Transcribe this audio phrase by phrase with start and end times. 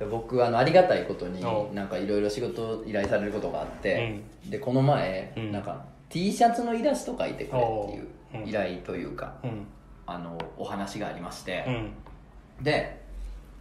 [0.00, 5.52] で僕あのありがたいことにおなんかいろいろ仕事依頼されることがあって、でこの前、うん。
[5.52, 9.66] なんか T シャツのイラスト描いてくれっていう依頼というか、うん。
[10.06, 12.64] あのお話がありましてう、ん。
[12.64, 12.98] で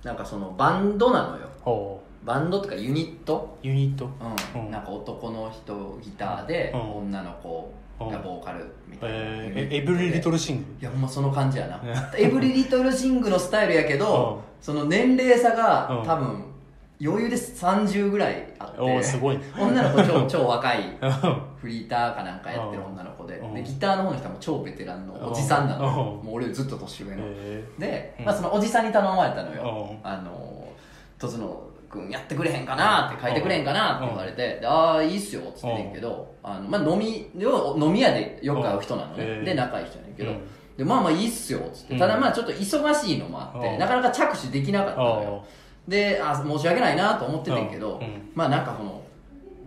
[0.04, 1.50] なんかそのバンドなのよ。
[1.60, 3.58] ほバンドとかユニット？
[3.62, 4.10] うユニット。
[4.56, 4.62] うん。
[4.62, 4.72] うん。
[4.72, 6.98] なんか男の人ギターで、うん。
[7.00, 7.70] 女の子
[8.08, 11.78] がボーカルみたいな、えー、エブリリトルシングいやほんまその感じやな。
[11.80, 11.94] ね。
[12.18, 16.06] エブリリトルシングのスタイルやけど、その年齢差が、うん。
[16.06, 16.44] 多分
[17.02, 19.04] 余裕で30ぐらいあって。
[19.04, 19.44] すごいね。
[19.58, 21.12] 女の子超超若いうん。
[21.62, 23.54] フリーターかなんかやってる女の子で,、うん。
[23.54, 25.88] でギターの方の人はもう超ベテランのおじさんなの。
[25.88, 28.26] もう俺ずっと年上の、えで、うん。
[28.26, 30.10] まあ、そのおじさんに頼まれたのよ、うん。
[30.10, 30.68] あの
[31.18, 39.46] とつの君やってくれへんかなって書いてくれへんかなって言われて、でああいいっすよっつってんけど、あのまあ、飲み飲み屋でよく会う人なのね、うん。
[39.46, 40.40] で仲いい人やねんけど、うん。
[40.78, 42.00] でまあまあいいっすよっつって、うん。
[42.00, 43.80] ただまあちょっと忙しいのもあって、うん。
[43.80, 45.46] なかなか着手できなかったのよ、
[45.88, 47.70] であ申し訳ないなと思っててん。
[47.70, 48.02] けど、
[48.36, 49.04] まあなんかこの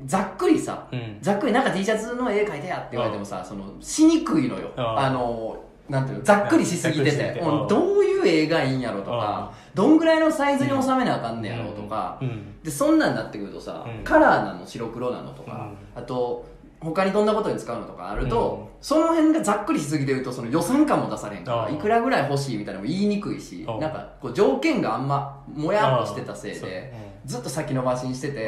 [0.06, 1.18] ざっくりさ、うん。
[1.20, 4.98] ざっくりなんか T シャツの絵描いてやって言われてもさ、そのしにくいのよ、うん。
[4.98, 7.41] あのなんていうのざっくりしすぎててて。
[7.41, 12.63] うどういう絵がいいんやろとか、どんぐらいのサイズに収めなあかんねやろとか、うん。
[12.63, 14.05] でそんなんなってくるとさ、うん。
[14.05, 16.47] カラーなの白黒なのとか、あと
[16.80, 21.75] 他にどんなことに使うのとかあると、その辺がざっくりしすぎてるとその予算感も出されんから、うん。
[21.75, 23.80] いくらぐらい欲しいみたいなのも言いにくいし、うん。
[23.80, 26.93] なんかこう条件があんまもやっとしてたせいで、
[27.25, 28.47] ずっと先延ばしにしてて、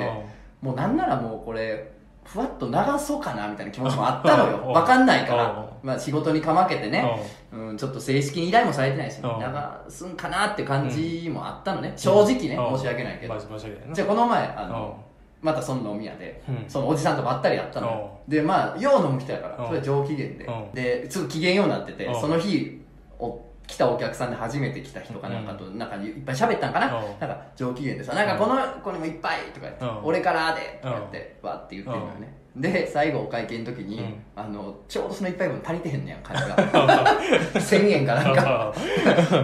[0.62, 1.93] うもうなんならもうこれ
[2.24, 4.62] ふわっと流そうかなみたいな気持ちもあったのよ。
[4.64, 4.72] うん。
[4.72, 7.04] わかんないかうら、まあ、仕事にかまけてね、
[7.52, 9.38] ううん、ちょっと正式に依頼もされてないし、うん。
[9.38, 9.46] 流
[9.88, 12.78] すんかなって感じもあったのね、正直ね、うん。
[12.78, 14.68] 申し訳ないけど、じゃあこの前あうん。
[14.70, 15.04] の、
[15.42, 16.64] またその飲み屋で、うん。
[16.66, 19.66] そのおじさんとばったりやったのよ、でまあよう飲む人やから、うん。
[19.66, 20.74] それは上機嫌で、うん。
[20.74, 22.20] でちょっと機嫌ようになってて、うん。
[22.20, 22.80] その日
[23.18, 27.04] お来たお客さんで初めて来た人かなんかと、なんかいっぱい喋ったんかな、うん。
[27.04, 30.04] なんか上機嫌でさ「なんかこの子にもいっぱい」とか言って「うん。
[30.04, 34.22] 俺からで」とか言ってわって言ってるのよね、で最後お会計の時に、うん。
[34.36, 36.56] あのちょうどその一杯分足りてへんねやん金が。
[37.54, 38.74] 1000円かなんか。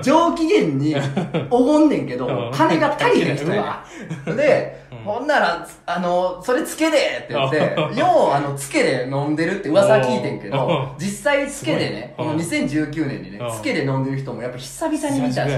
[0.03, 0.95] 上機嫌に
[1.51, 2.51] おごんねんけど、うん。
[2.53, 3.83] 金が足りへん人や。
[4.27, 7.57] で、うんほんなら、あの、それつけでって言って、
[7.99, 13.51] よう、あの、つけで飲んでるって噂聞いてんけどうん、実際つけでね、このすごいうん2019年にねう、ん。
[13.51, 15.51] つけで飲んでる人もやっぱ久々に見たし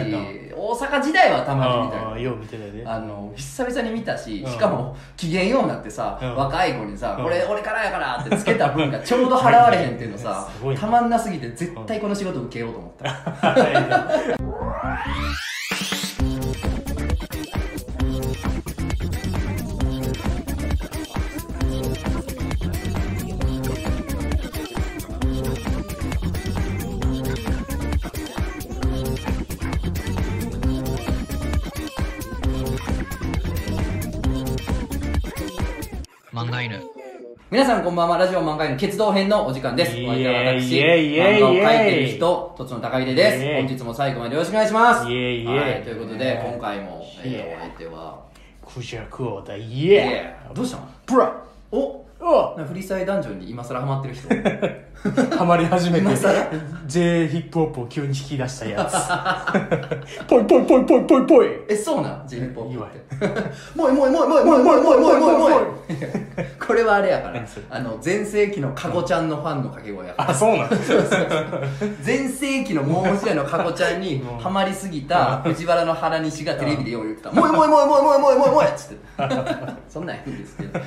[0.54, 2.18] 大阪時代はたまに見たよ。
[2.18, 4.52] よう見てたであの、久々に見たし、うん。
[4.52, 6.36] しかも、機嫌ようになってさ、うん。
[6.36, 7.24] 若い子にさ、うん。
[7.24, 10.48] これ俺からやからってつけた分が ちょうど払われへんっていうのさ
[10.78, 13.12] たまんなすぎて絶対この仕事受けようと思った。
[36.64, 36.80] 犬
[37.50, 39.90] 皆さんこんばんは、ラジオ漫画への決動編のお時間です。
[40.00, 43.44] お相手は私、漫画を描いてる人、とつの高秀です。
[43.66, 45.06] 本日も最後までよろしくお願いします。
[45.06, 45.10] はい、
[45.82, 48.22] ということで、今回も、えお相手は、
[48.64, 49.56] クジャクオだ。
[49.56, 49.92] イイ。
[49.92, 50.54] エーイ。
[50.54, 50.84] どうしたの？
[50.84, 51.42] ーブラ。
[51.72, 54.28] おおなんかフリースタイルダンジョンに今更ハマってる人。
[55.36, 56.04] ハマり始めて。
[56.04, 56.32] 今更
[56.86, 60.26] ？J ヒップホップを急に引き出したやつ。
[60.28, 63.50] ポイポイポイポイポイポイえ、そうなん ?J ポいいわップって。
[63.74, 65.62] もいもいもいもいもいもいもいもいもいもい
[66.64, 70.30] これはあれやからあの、前世紀のカゴちゃんのファンの掛け声やから。
[70.30, 70.70] あそうなん
[72.04, 74.36] 前世紀のもう一代のカゴちゃんにう。
[74.36, 78.96] んハマりすぎた藤原の原西がテレビでよう言ってた「もいもいもいもいもいもいもいもい」っつって
[79.88, 80.78] そんなんいいんですけど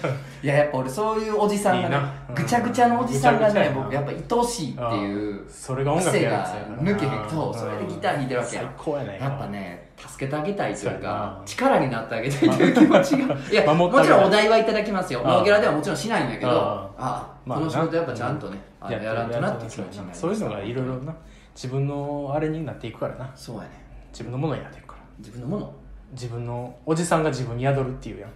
[0.44, 2.14] いややっぱ俺そういうおじさんがねいいな。
[2.30, 6.78] うんぐちゃぐちゃのおじさんがぐちゃぐちゃや僕やっぱ愛しいっていうそれが音楽がつやから。
[6.82, 11.42] 抜けへんとそれでギター弾いてるわけや最高やねやっぱね助けてあげたいというそうやかな。
[11.46, 13.36] 力になってあげたいという気持ちが。
[13.52, 15.22] いやも守ってあげたいちろんお題はいただきますよ。
[15.22, 15.28] うん。
[15.28, 16.56] ノーギャラではもちろんしないんだけどうん。
[16.56, 21.16] ああまあこの仕事やっぱちゃんとねあのやらんとなっていう気持ちになりますそういうのがいろいろな
[21.56, 23.32] 自分のあれになっていくからな。
[23.36, 23.70] そうやね
[24.12, 25.00] 自分のものになっていくから。
[25.20, 25.74] 自分のもの？
[26.12, 28.30] 自分のおじさんが自分に宿るっていうやん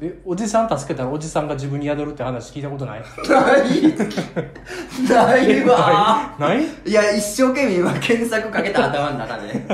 [0.00, 3.02] えおじさん助けたらおじさんが自分に宿るって話聞いたことない？
[3.28, 3.72] ない。
[5.08, 6.34] ないわ。
[6.38, 6.64] ない？
[6.86, 6.92] い？
[6.92, 9.64] や一生懸命今検索かけた頭の中で。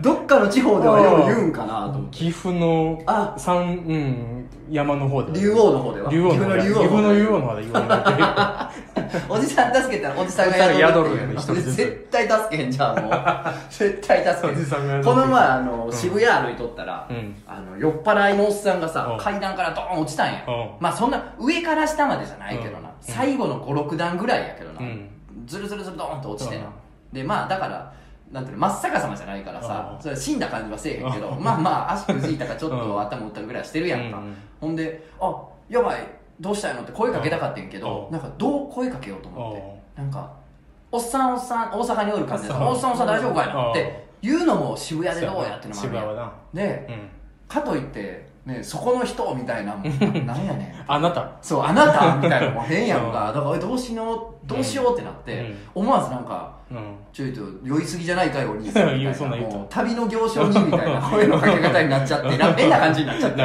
[0.00, 2.18] どっかの地方ではよう言うんかなと思って。
[2.18, 5.38] 岐阜のあ山うん山の方では。
[5.38, 6.10] 竜王の方では。
[6.10, 11.76] 竜王の方で岐岐阜の竜王竜王の方で言われて おじさん助けたらおじさんが宿るるんやね一人ずつ。
[11.76, 13.12] 絶対助けへんじゃんもう。
[13.70, 15.04] 絶対助けへん。
[15.04, 17.42] この前あの、ん渋谷歩いとったら、うん。
[17.46, 19.18] あの酔っ払いのおっさんがさ、うん。
[19.18, 20.70] 階段からドーン落ちたんや、うん。
[20.80, 22.84] まあそんな上から下までじゃないけどな、うん。
[23.00, 25.08] 最後の56段ぐらいやけどな、うん。
[25.46, 26.70] ズルズルズルドーンと落ちてな、うん。
[27.12, 27.92] でまあだから
[28.32, 36.06] なんていうの真っ逆さまじゃないからさそれ死んだ感じはせえへんけどまあまあ足くじいたかちょっと頭打ったぐらいはしてるやんか、うんうんほんで「あやばい
[36.40, 38.12] どうしたいの?」って声かけたかってんけどうん。
[38.12, 40.00] なんかどう声かけようと思って。
[40.00, 40.30] なんか
[40.90, 42.62] 「おっさんおっさん大阪におる感じでうん。
[42.68, 46.04] おっさんおっさん大丈夫かいな」って言うのも渋谷でどうやってのもあるやん。
[46.04, 46.32] 渋谷はな。
[46.54, 47.08] でうん。
[47.46, 49.84] かといって、ね、そこの人みたいなもん。
[50.26, 50.92] なんやねん。
[50.92, 51.30] あなた。
[51.40, 52.16] そうあなた？
[52.16, 52.48] みたいな。
[52.48, 53.32] のも変やんか。
[53.34, 56.96] だからえどうしようどうしようってなって、思わずなんかうん。
[57.10, 61.00] ちょいと酔いすぎじゃないかよお兄さんみたい 言なもう旅の行商人みたいな。
[61.08, 63.42] 声のかけ方になっちゃってな変な感じになっちゃって。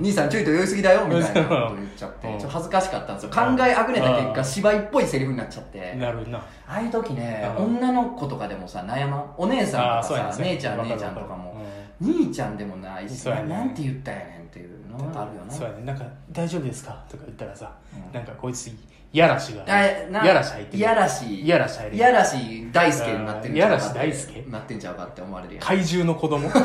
[0.00, 2.26] 兄さんちょいと酔いすぎだよみたいなこと言っちゃって。
[2.26, 2.38] うん。
[2.40, 3.30] ちょっと恥ずかしかったんですよ。
[3.30, 5.94] 考えあぐれた結果芝居っぽいセリフになっちゃって。
[5.94, 6.38] なるな。
[6.38, 6.42] あ
[6.78, 7.64] あいう時ねうん。
[7.76, 9.24] 女の子とかでもさ悩まん？
[9.36, 11.50] お姉さんとかさ姉ちゃん姉ちゃんとかも。
[11.50, 11.60] わか
[12.00, 13.42] 兄ちゃんでもないしね。
[13.44, 15.52] なんて言ったやねんっていうのがあるよな。
[15.52, 15.84] そうやね。
[15.84, 18.12] なんか「大丈夫ですか?」とか言ったらさ、うん。
[18.12, 18.70] なんかこいつ
[19.10, 19.64] やらしが。
[19.66, 20.82] やらし入ってる。
[20.82, 21.46] やらし。
[21.46, 24.50] やらし入やらし大輔になってんちゃうかってやらし大輔？
[24.50, 25.64] なってんちゃうかって思われるやん。
[25.64, 26.50] 怪獣の子供？
[26.50, 26.62] 陰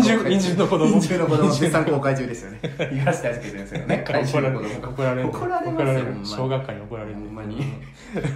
[0.00, 0.92] 獣陰獣の子供？
[0.94, 1.52] 陰獣の子供。
[1.52, 2.60] 絶賛公開中ですよね。
[2.90, 3.98] 東大輔先生のね。
[4.08, 4.88] 怪獣の子供。
[4.88, 5.28] 怒られる。
[5.28, 6.06] 怒られる。
[6.24, 7.16] 小学館に怒られる。
[7.16, 7.74] ほんまに。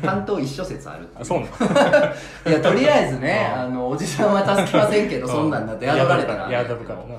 [0.02, 1.46] 担当一緒説あるそうな
[2.44, 2.50] の？
[2.50, 6.50] いやとりあえずねうんあのおじさんは助けませんけどそんなんだって宿られたら。
[6.50, 7.16] 宿るからなちょっ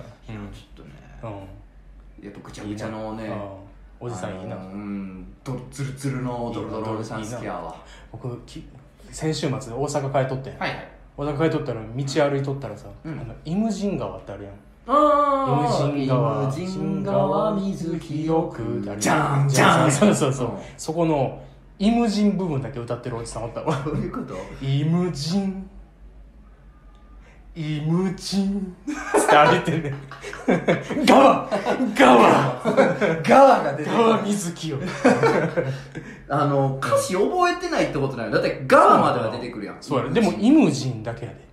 [0.76, 0.90] とね。
[1.24, 2.26] うん。
[2.26, 3.26] やっぱぐちゃぐちゃのね。
[3.26, 4.08] うん。
[4.08, 4.56] おじさんいいな。
[4.56, 7.75] うんどツルツルのドロドロおじさん好きやわ
[8.12, 8.63] 僕き
[9.12, 10.57] 先週末大阪帰っとってん。
[10.57, 10.88] はいはい。
[11.16, 13.19] 大阪帰っとったら道歩いとったらさ、うん。
[13.19, 14.54] あのイムジン川ってあるやん。
[14.88, 16.44] あイムジン川。
[16.44, 17.56] イムジン川。
[17.56, 20.57] 水清くってあるじゃんじゃんそうそうそう、うん。
[20.78, 21.42] そこの
[21.78, 23.84] イムジン部分だけ歌ってるおじさんおったわ。
[23.86, 24.36] どういうこと？
[24.66, 25.69] イムジン
[27.56, 28.76] イムジン。
[28.88, 29.96] って歩いてんねん
[31.06, 31.50] 川
[31.96, 34.78] 川川が出て川水清
[36.30, 38.32] あの歌詞覚えてないってことない。
[38.32, 39.78] だって川までは出てくるやん。
[39.82, 41.44] そうやねでもイムジンだけやで。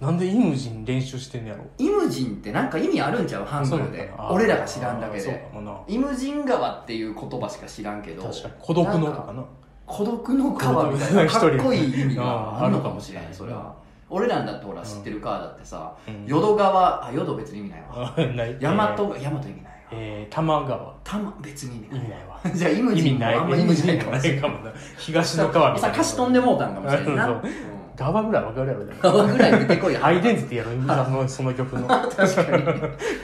[0.00, 1.64] なんでイムジン練習してんねやろ。
[1.76, 3.44] イムジンってなんか意味あるんちゃう？
[3.44, 5.78] ハングルで俺らが知らんだけあそうでかもな。
[5.86, 8.54] イムジン川っていう言葉しか知らんけど確かに。
[8.60, 9.44] 孤独のとかな。
[9.86, 13.74] 孤独の川みたいなかっこいい意味うんがあるのかもしれないうんそれは
[14.10, 16.26] 俺らだってほら知ってる川だってさうん。
[16.26, 18.14] 淀川あ淀別に意味ないわ。
[18.16, 18.58] あ ない。
[18.60, 19.40] 大和えー大和意味ないわ。
[19.92, 20.94] えー、玉川。
[21.02, 22.26] 玉別に意味ない。
[22.28, 22.38] わ。
[22.54, 23.34] じゃあイム意味ない。
[23.34, 24.50] ジンもあんま意味ないかもしれない。
[24.98, 25.94] 東の川みたいな。
[25.96, 27.26] さ歌詞飛んでもうたんかもしれんな。
[27.26, 27.42] そう。
[27.42, 31.86] ぐらいわかるやろ川ぐらい出てこいやアイデンティティやろ今その その曲の。
[31.86, 32.62] 確かに。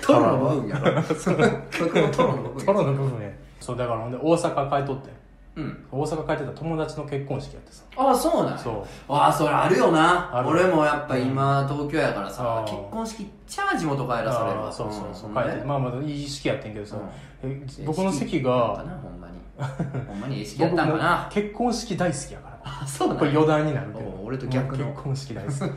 [0.03, 1.03] トロの部分やろ。
[1.03, 1.39] その
[1.71, 3.31] 曲のトロの部分トロの部分や。
[3.61, 5.11] そうだからほんで大阪帰っとって
[5.57, 5.85] うん。
[5.91, 7.85] 大阪帰ってた友達の結婚式やってさ。
[7.97, 8.59] ああそうなんや。
[8.59, 9.13] そう。
[9.13, 10.37] ああそれあるよな。
[10.37, 10.49] ある。
[10.49, 14.67] 俺もやっぱ今東京やからさあー結婚式チャージ元帰らされるわ。
[14.67, 15.05] あーそうそう。
[15.13, 17.01] そう、ん帰ってまあまあいい式やってんけどさ、う
[17.43, 19.37] え僕の席がかなほんまに。
[20.07, 22.59] ほんまにええ式やったんか僕もな結婚式大好きやから。
[22.83, 24.11] あそうなんこれ余談になるけど。
[24.11, 24.87] おう俺と逆の。
[24.87, 25.57] 結婚式大好き。
[25.57, 25.71] そん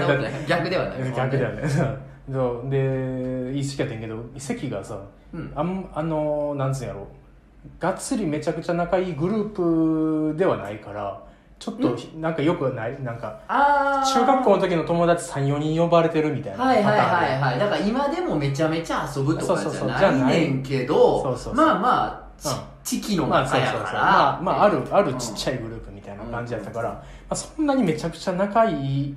[0.00, 0.32] なことない。
[0.46, 1.12] 逆ではない。
[1.12, 1.68] 逆だよね
[2.30, 2.70] そう。
[2.70, 4.98] でいい式やってんけど席がさ
[5.32, 5.52] うん。
[5.56, 7.08] あんあのなんつうんやろ
[7.78, 11.22] がっつりめちゃくちゃ仲いいグループではないから
[11.58, 17.58] ちょっとなんかよくないなんかああ中学校の時の友達34人呼ばれてるみたいなはいはいはいはい。
[17.58, 22.54] だから今でもめちゃめちゃ遊ぶとかじゃないねんけどそうそうそうまあまあちうん。
[22.84, 24.02] 地域のまあそうそうそう中やから。
[24.02, 29.16] まあ、まあ、あるあるちっちゃいグループみたいな感じやったから、まあ、そんなにめちゃくちゃ仲いい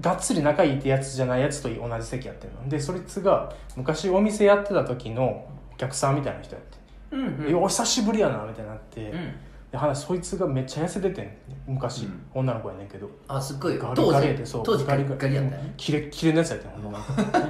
[0.00, 2.66] がっつり仲いいってやつじゃないやつと同じ席やってるの。
[2.68, 6.75] でそいつが昔お店やってた時のお客さんみたいな人やって
[7.10, 9.32] うんうん「えお久しぶりやな」みたいになって、うん。
[9.70, 11.30] で話そいつがめっちゃ痩せててん
[11.66, 12.26] 昔、うん。
[12.34, 13.10] 女の子やねんけど。
[13.26, 13.78] あすっごい。
[13.78, 15.16] ガリガリやってそう当時ガリガリ。
[15.18, 15.74] ガリやったよね。
[15.76, 16.98] キレッキレのやつやってんほんま。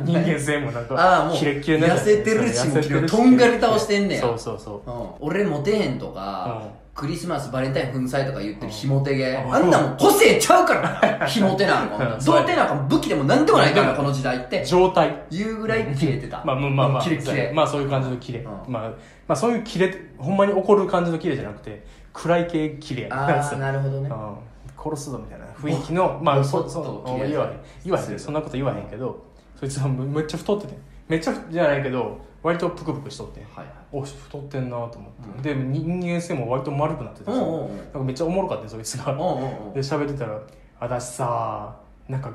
[0.03, 4.21] 人間性もなんああもうかキレッキレのやつや痩せてるしそうとんがり倒してんねや。
[4.23, 4.91] そうそうそう。
[4.91, 5.29] うん。
[5.29, 6.63] 俺モテへんとか、
[6.97, 11.27] クリスマスバレンタイン粉砕とか言ってるひも手げ、うんあんなもん個性ちゃうから。
[11.27, 11.97] ひも手なんか。
[11.97, 14.65] う ん童貞なんか武器でも何でもないからこの時代って。
[14.65, 15.15] 状態。
[15.31, 16.43] 言うぐらいキレてた。
[16.43, 17.53] まあまあまあまあキレキレ。
[17.55, 18.73] まあそういう感じのキレ、うん。
[18.73, 18.91] まあ、
[19.29, 21.85] まあそういうキレほんまに怒る感じのキレじゃなくて
[22.15, 23.09] 暗い系キレや。
[23.11, 24.09] ああなるほどね。
[24.09, 24.37] うん。
[24.83, 27.51] 殺すぞみたいな雰囲気のまあそそとキレ言わへん。
[27.85, 28.19] 言わへん。
[28.19, 29.23] そんなこと言わへんけど
[29.55, 30.79] そいつはめっちゃ太ってて。
[31.09, 33.67] めっちゃじゃないけど割とプクプクしとってはいはい。
[33.91, 37.77] お太ってんなと思って、で人間性も割と丸くなっててさ、うんうんうん。
[37.77, 39.11] なんかめっちゃおもろかったねそいつが。
[39.11, 39.75] うんうんうん。
[39.75, 40.41] で喋ってたら
[40.79, 41.75] 「私さ
[42.09, 42.31] なんか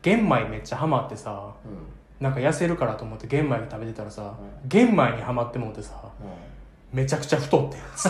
[0.00, 1.52] 玄米めっちゃハマってさ
[2.20, 5.92] なんか痩せるからと思って玄米食べてたらさ、う玄米にハマってもうてさ
[6.94, 6.98] うん。
[6.98, 7.80] めちゃくちゃ太ってん。
[7.94, 8.08] そ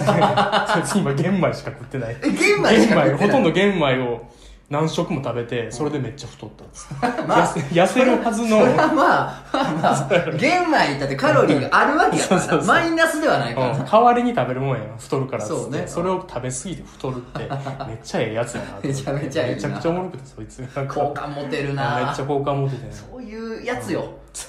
[0.78, 2.16] いつ今玄米しか食ってない。
[2.22, 3.12] え玄米しか食ってない。
[3.14, 4.22] ほとんど玄米を
[4.70, 6.88] 何食も食べてそれでめっちゃ太ったんです、
[7.26, 8.48] まあ痩せるはずの。
[8.60, 13.70] それはまあ、まあまあ、 玄米だってカロリーがあるわけやから マイナスではないから。
[13.72, 13.78] うん。
[13.80, 13.84] な。
[13.84, 15.82] 代わりに食べるもんやん太るからっそうね。
[15.86, 19.54] それを食べ過ぎて太るってめっちゃええやつやなめちゃめちゃいいな。
[19.56, 20.62] めちゃくちゃおもろくてそいつ。
[20.88, 22.86] 好感持てるめっなちゃ好感持ってて。
[22.86, 24.04] ねそういうやつよ。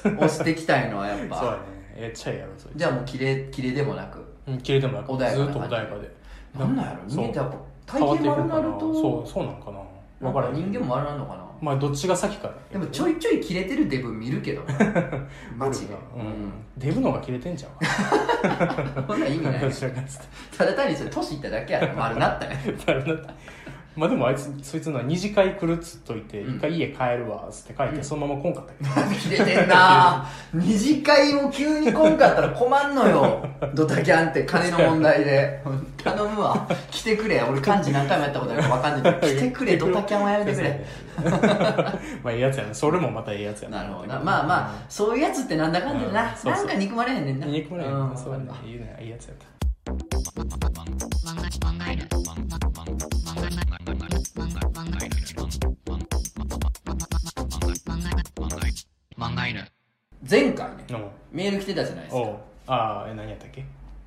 [0.06, 1.32] 押してきたいのはやっそうやね。
[1.32, 1.58] ぱ。
[1.96, 2.78] えっちゃええやろそいつ。
[2.78, 4.20] じゃあもうキレ、キレでもなく。
[4.48, 5.08] うん切れてもなく。
[5.18, 6.12] ずっと穏やかで。
[6.60, 7.00] なんなんやろ？
[7.08, 7.26] 人そう。
[7.26, 7.58] 間ってやっぱ
[7.98, 8.74] 変わってい体型丸な。
[8.76, 9.78] ると、そうそうなんかな
[10.22, 11.46] 分からん人間も丸なるのかな？
[11.62, 14.74] まあどっちが先かでもちょいちょいキレてるデブ見るけどな
[15.58, 15.94] マジで。
[16.16, 17.72] うんデブのが切れてんじゃん
[19.00, 19.04] うん。
[19.06, 19.60] こんなん意味ない？
[19.60, 19.70] ど。
[19.72, 21.94] ちらかっつってただ単にそれ年いっただけやろ。
[21.96, 22.58] 丸なったね。
[22.88, 23.28] なるほど
[23.96, 29.16] まあでもあいつそいつのは二次会来るっつっといてうん一回家帰るわっつって帰ってそのまま来んかったけど。
[29.16, 30.26] 切れてんな。
[30.54, 33.46] 二次会も急に来んかったら困んのよ。
[33.76, 35.62] ドタキャンって金の問題で。
[36.02, 36.68] 頼むわ。
[36.90, 37.42] 来てくれ。
[37.42, 39.34] 俺漢字何回もやったことあるから分かんないけど。
[39.36, 40.86] 来てくれドタキャンはやめてくれ。
[42.24, 42.74] まあええやつやな。
[42.74, 43.84] それもまたええやつやな。
[43.84, 44.20] るほどな。
[44.20, 46.30] まあまあそういうやつってなんだかんだでな、うん。
[46.30, 46.54] そうそう。
[46.54, 47.46] なんか憎まれへんねんな。
[47.48, 47.92] 憎まれへん。
[47.92, 48.18] うん。
[48.18, 48.46] そうやね。
[48.66, 49.52] いいねいいやつやった
[60.30, 60.86] 前回ね
[61.32, 62.22] メール来てたじゃないですか
[62.68, 63.66] ああえ何やったっけ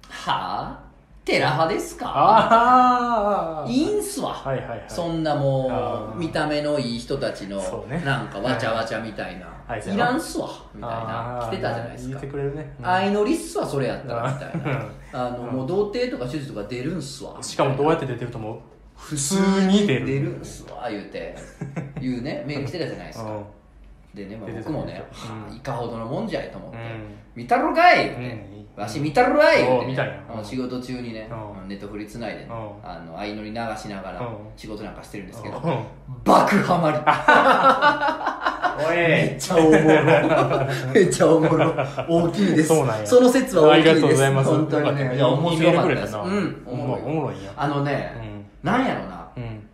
[0.08, 0.84] はあ
[1.24, 7.60] テラ派ですかああいいんすわ、はいはいはいそんなもう見た目のいい人たちの
[8.04, 19.34] なんかわちゃわちゃみたいな、はいい、らんすわみたいなあー来てたじゃないです言かってくれるねうん相乗りっすわそれやったらみたいなあのもう童貞とか手術とか出るんすわしかもどうやって出てると思う普通
[19.66, 20.06] に出る。
[20.06, 20.40] 出る。
[20.40, 21.36] んすわ言うて。
[22.00, 22.44] 言うね。
[22.46, 23.30] メール来てたじゃないですか。
[23.30, 23.44] うん。
[24.14, 25.02] でね、まあ僕もね、
[25.54, 26.82] いかほどのもんじゃいと思って、うん。
[27.34, 28.80] 見たろかい言うん。
[28.80, 31.28] わし見たろかい言うて、ね仕事中にね、
[31.60, 31.68] うん。
[31.68, 32.88] ネットフリつないでね、うん。
[32.88, 34.36] あの相乗り流しながらうん。
[34.56, 35.84] 仕事なんかしてるんですけど、うん。
[36.24, 36.98] 爆ハマり。
[38.96, 39.78] めっちゃおもろ。
[40.94, 41.74] めっちゃおもろ。
[42.08, 42.68] 大きいです。
[43.04, 43.94] その説は大きいです。
[43.94, 44.50] ありがとうございます。
[44.50, 45.16] 本当にね。
[45.16, 46.16] いや面白かったです。
[46.16, 46.62] うん。
[46.66, 47.34] おもろい。
[47.56, 48.33] あのね、
[48.64, 49.28] なんやろな。
[49.36, 49.68] うん。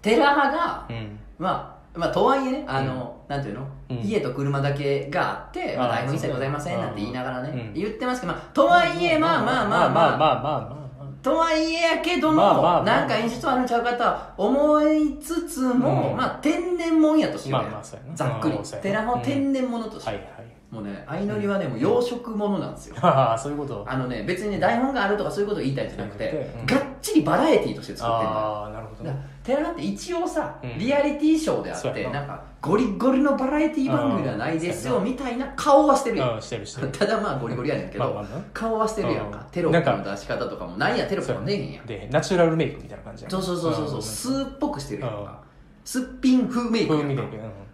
[0.00, 1.18] テラ派がうん。
[1.38, 3.96] まあまあとはいえねあの、なんていうの、うん。
[3.98, 7.82] 家と車だけがあって、まあ、あ台本一切ございませんなんて言いながらね、うん。
[7.82, 10.16] 言ってますけど、まあ、とはいえまあまあまあまあ、まあまあ。
[10.16, 10.82] まあまあ
[11.22, 12.84] とはいえやけども、まあまあまあ。
[12.84, 16.16] なんか演出あるんちゃうかとは思いつつも、うん。
[16.16, 17.68] まあ天然もんやとしようや。
[17.68, 18.56] まあまあざっくり。
[18.56, 20.41] うん寺の天然ものとして、はいはい
[20.72, 23.84] もうね相乗りはねもう養殖ものなんですよ、ああそういうこと。
[23.86, 26.66] あのね別にね台本があるとかそういうことを言いたいんじゃなくて、うん。
[26.66, 28.38] がっちりバラエティーとして作ってんだよ。
[28.38, 29.04] ああなるほど。
[29.04, 30.78] だかねら寺って一応さ、うん。
[30.78, 32.10] リアリティショーであってな。
[32.12, 35.04] なんかゴリゴリのバラエティ番組ではないですようん。
[35.04, 36.34] みたいな顔はしてるやん。
[36.36, 36.88] うんしてるしてる。
[36.96, 38.28] ただまあゴリゴリやねんけど、まあまあな。
[38.54, 39.44] 顔はしてるやんか、うん。
[39.50, 40.78] テロップの出し方とかも。
[40.78, 41.84] なんやテロップも出えへんやん。
[41.84, 44.02] でナチュラルメイクみたいな感じやそうそうそうそうそう、ん。
[44.02, 45.24] スーっぽくしてるやんうん。
[45.26, 45.38] か、
[45.84, 47.22] すっぴん風メイクやんか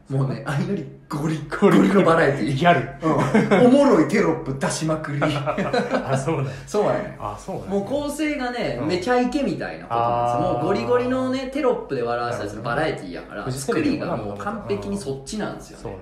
[0.09, 2.55] もうねあいよりゴリゴリのバラエティ。
[2.55, 3.67] ギャルうん。
[3.67, 5.21] おもろいテロップ出しまくり。
[5.25, 7.17] あそうなんやそうやね。
[7.19, 8.89] あそうなんやもう構成がね、うん。
[8.89, 15.97] めちゃイケみたいなことなんですもうゴリゴリのねテロップで笑わせたバラエティーやからフジテ作りがもう完璧にそっちなんですよね。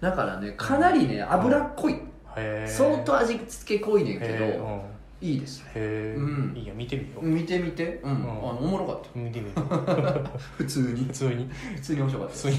[0.00, 2.00] だからねかなりね脂っこい。
[2.66, 4.84] 相当味付け濃いねんけへど
[5.20, 6.56] いいですよえうん。
[6.56, 7.26] いいや見てみよう。
[7.26, 8.00] 見てみて。
[8.02, 8.14] うん、ん。
[8.14, 9.08] あのおもろかった。
[9.18, 9.60] 見てみよう。
[10.56, 11.04] 普通に。
[11.06, 11.50] 普通に。
[11.76, 12.56] 普通に面白かった普通に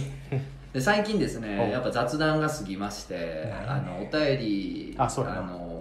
[0.73, 1.71] で最近ですねお。
[1.71, 5.71] やっぱ雑談が過ぎまして何あのお便りあの。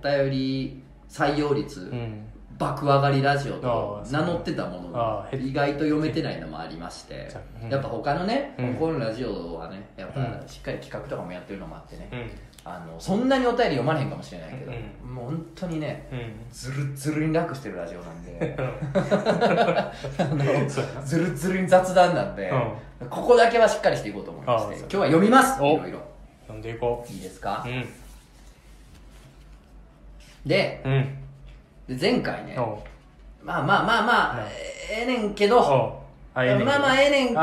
[0.02, 2.26] 便り採用率、うん。
[2.58, 7.28] 爆上がりラジオと名乗ってたものが意外と読めてないのもありまして。
[7.62, 7.66] う。
[7.66, 7.70] ん。
[7.70, 8.74] やっぱ他のね、うん。
[8.74, 10.48] このラジオはねやっぱうん。
[10.48, 12.30] しっかり企画とかもやってるのもあってね、うん。
[12.64, 16.46] あのそんなにお便り読まれへんかもしれないけど、うもう本当にねうん。
[16.52, 18.56] ずるずるに楽してるラジオなんで。
[21.04, 22.54] ずるずるに雑談なんで、う
[23.08, 25.58] ここだけはしっかりしていこうと思いまして今日は読みます。
[25.58, 26.00] いおろいろ。
[26.42, 27.64] 読んでいこいいですか？
[27.66, 27.88] う、うん。
[30.44, 31.96] でうん。
[31.96, 32.56] で前回ね
[33.42, 35.92] まあまあまあまあ、うんええねんけどおう。
[36.34, 36.70] あええねんけど。
[36.70, 37.40] まあまあええねんけど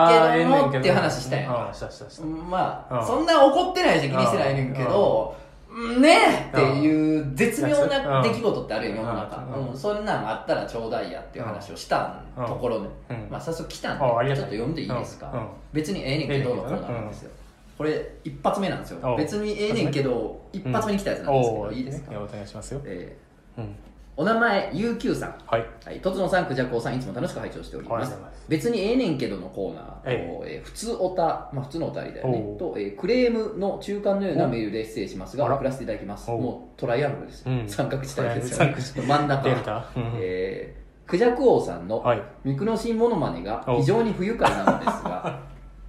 [0.49, 1.69] もっていう話したやん。
[1.69, 2.23] あしたしたした。
[2.25, 5.35] まあ、うんそんな怒ってないし気にしてないねんけど、
[5.77, 6.57] ねえ。
[6.57, 9.37] っていう絶妙な出来事ってあるよ、世の中。
[9.37, 9.69] うん。
[9.69, 12.89] うん、そんなんあったらちょうだいやっていう話をしたうんところね。
[13.09, 13.27] うん。
[13.29, 17.31] まあ早速来たんで、ちょっと読んでいいですか、別にええねんけどのコーナーなんですよ。
[17.77, 19.13] これ一発目なんですよ。
[19.13, 22.81] お別にええねんけど、一発目に来たやつなんですけど、いいですか、お願いしますよ。
[22.85, 23.15] え
[23.57, 23.63] うん。
[23.63, 23.67] ー
[24.19, 25.35] お名前、ゆうきゅうさん。
[25.45, 25.65] はい。
[25.85, 28.17] はい、とつのさん、くじゃこうさん、いつも楽しく拝聴しております。
[28.49, 32.43] 別にええねんけどのコーナーと、ええー普通おた、まあ普通のお便りだよね。
[32.43, 36.31] おう、と、えークレームの中間のようなメールで失礼しますが、あら送らせていただきます。
[36.31, 36.41] おう。
[36.41, 37.43] もうトライアングルです。
[37.47, 37.69] うん。
[37.69, 39.43] 三角地帯ですよ、三角地真ん中。
[39.43, 39.85] デルタ。
[39.95, 40.11] うん。
[40.15, 42.21] えークジャク王さんのはい。
[42.43, 45.39] ミクノシンモノマネが非常に不愉快なのですが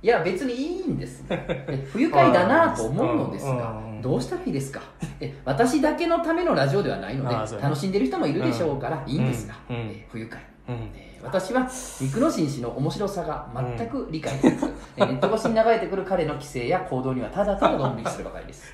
[0.00, 4.80] いや別にいいんですえ 不愉快だなと思うのですがうんどうしたらいいですか？
[5.20, 10.40] え私だけのためのラジオではないので楽しんでる人もいるでしょうからいいんですが、うえ不愉快。
[10.68, 10.74] うん。
[10.94, 11.68] えー私は
[12.00, 18.72] ミクノシン氏の面白さが全く理解できず、えーネット越しに流れてくる彼の規制や行動にはただただドン引きするばかりです。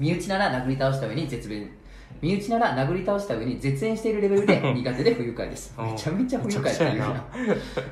[0.00, 1.70] 身内なら殴り倒した上に絶縁
[2.22, 5.74] 身内なら殴り倒した上に絶縁しているレベルで 苦手で不愉快です。
[5.76, 5.86] うん。
[5.90, 7.24] めちゃめちゃ不愉快っていうな。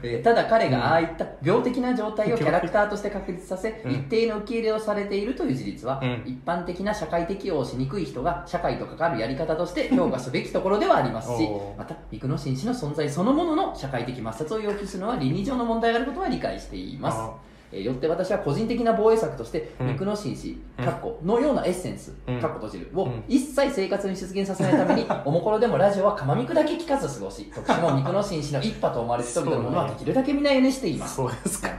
[0.03, 3.91] えーただ彼がああいった病的な状態をキャラクターとして確立させ、うん。
[3.91, 6.23] 一定の受け入れをされているという事実は、うん。
[6.25, 19.87] 一般的な社会適応をしにくい人が社会と関わるやり方として 評価すべきところではありますしまたミクノシン氏の存在そのものの社会的抹殺を要求するのは倫理上の問題があることは理解していますよって私は個人的な防衛策として、うん。
[19.89, 20.85] ミクノシン氏うん。
[20.85, 22.41] かっこのようなエッセンス、うん。
[22.41, 23.25] かっこ閉じるをうん。
[23.29, 31.17] 一切生活に出現させないために、 おもころでもラジオはかまみくだけ聞かず過ごし特殊もミクノシン氏の一派と思われる人々のものはできるだけ見ないようにしています。
[31.17, 31.71] そうですか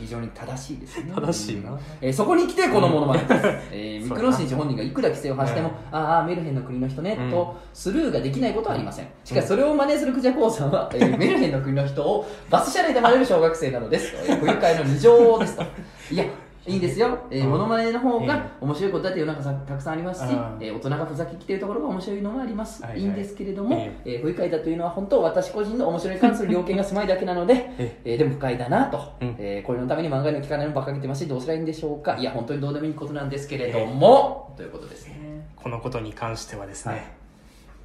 [0.00, 1.12] 非常に正しいですね。
[1.14, 1.78] 正しいな。
[2.00, 3.38] えーそこに来てこのものまねで。
[3.38, 7.30] す、 えーミクノシン氏本人がいくら規制を発しても、うんああメルヘンの国の人ね、うん。
[7.30, 9.06] とスルーができないことはありません。
[9.24, 14.12] しかしそれを真似するクジャク王さんは、えーメルヘンの国の人をバス車内で真似る小学生なのです。
[14.12, 15.64] と、えー不愉快の二乗ですと。
[16.10, 16.24] いや
[16.66, 20.58] いいんですよ、えーうんモノマネの方が面白いことだって世の中さたくさんありますし、うん。
[20.60, 23.00] えー大人がふざけきているところが面白いのもあります、はいはい。
[23.00, 24.10] い、いんですけれども、ええ。
[24.18, 28.14] ー不愉快だというのは本当私個人の面白いに関する了見が狭いだけなので、 ええ。
[28.14, 29.36] ーでも不快だなと、うん。
[29.38, 32.16] えーこれのために漫画の聞かないのばっかけてますしどうすればいいんでしょうか。
[32.18, 35.48] いや本当にどうでもいいことなんですけれども、ということですね。
[35.56, 37.02] このことに関してはですね、はい。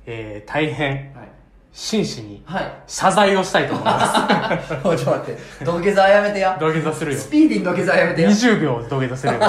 [0.08, 1.30] えー大変はい
[1.76, 2.74] 真摯にはい。
[2.88, 4.74] 謝罪をしたいと思います。
[4.88, 5.66] お いちょっと待って。
[5.66, 6.58] 土下座やめてや。
[6.58, 7.20] 土下座するよ。
[7.20, 8.30] スピーディーに土下座やめてや。
[8.30, 9.40] 20秒土下座するよ。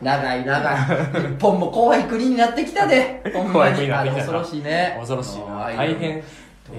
[0.00, 0.76] 長 い長い。
[0.76, 3.20] 日本も怖い国になってきたで。
[3.34, 4.18] ほんま怖い国になってきた。
[4.18, 4.96] 恐ろしいね。
[5.00, 5.66] 恐ろしいな。
[5.76, 6.22] 大変。
[6.22, 6.26] 土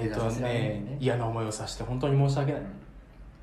[0.02, 0.96] えっ、と下座させられるねね。
[0.98, 2.60] 嫌な思いをさせて本当に申し訳ない。
[2.62, 2.66] うん。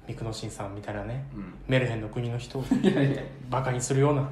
[0.08, 1.26] ミクノシンさんみたいなね。
[1.36, 1.54] うん。
[1.68, 3.22] メルヘンの国の人をいやいや。
[3.52, 4.28] バカにするような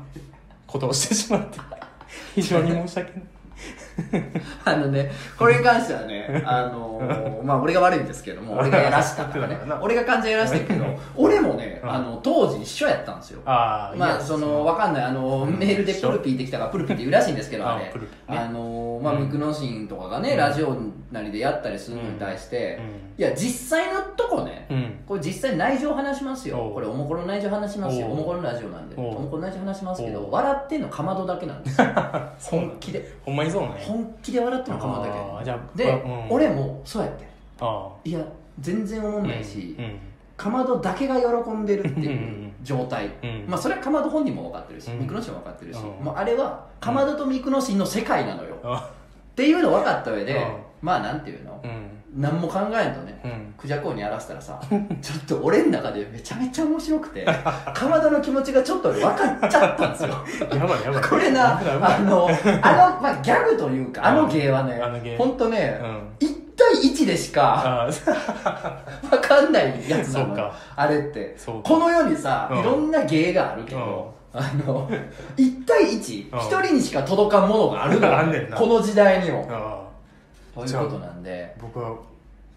[0.65, 1.59] ことをしてしまって。
[2.33, 3.21] 非常に申し訳ない
[4.65, 11.91] あのね、これに関してはね、あのー まあ俺が悪いんですけども、俺がやらしたからね 俺が完全にやらしたけど、俺もね、うん。
[11.91, 13.41] あの、当時一緒やったんですよ。
[13.45, 15.57] あまあそのわかんないあの、うん。
[15.57, 18.39] メールでプルピーってきたからプルピーって言うらしいんですけどあれあプルピーね。
[18.39, 19.21] あのまあうん。
[19.23, 20.37] ミクノシンとかがね、うん。
[20.37, 20.75] ラジオ
[21.11, 22.79] なりでやったりするのに対して、
[23.17, 24.67] いや実際のとこね、
[25.07, 26.71] これ実際内情話しますよ。
[26.73, 28.07] これおもころの内情話しますよ。
[28.07, 28.95] おもころのラジオなんで。
[28.97, 31.87] おもころの内情話しますけど笑ってんのかまどだけなんですよ。
[32.41, 33.17] 本気で。
[33.25, 37.27] ほんまにそうね本気で笑ってんのかまどだけあーじゃあで、うん俺もそうやって
[37.59, 38.19] あいや
[38.59, 39.99] 全然思あんないし、うん
[40.37, 42.53] かまどだけが喜んでるってうんういうん。
[42.63, 43.43] 状態、うん。
[43.45, 44.99] まあそれはかまど本人も分かってるし、うん。
[44.99, 46.05] ミクノシンも分かってるし、うん。
[46.05, 48.89] もうあれはかまどとミクノシンの世界なのよ、あ
[49.31, 50.41] っていうの分かった上で、うん。
[50.81, 53.53] まあなんていうの、うん何も考えんとね、うん。
[53.57, 60.09] クジャコウにやらせたらさ ちょっと俺の中でめちゃめちゃ面白くて かまどの気持ちがちょっと分かっちゃったんですよ。
[60.57, 61.03] やばいやばい。
[61.03, 62.27] これなあの
[62.61, 64.81] あの、まあ、ギャグというかあの芸はね
[65.17, 66.27] 本当ね、うん。
[66.27, 67.89] 1対1でしかあ
[69.09, 71.35] 分かんないやつなのあれって。
[71.63, 72.59] この世にさ、うん。
[72.59, 74.89] いろんな芸があるけど、あの
[75.37, 76.39] 1対1、うん。
[76.39, 77.99] 1人にしか届かんものがある
[78.49, 79.47] のこの時代にも。
[79.51, 79.88] あ
[80.55, 81.55] そういうことなんで。
[81.61, 81.95] 僕は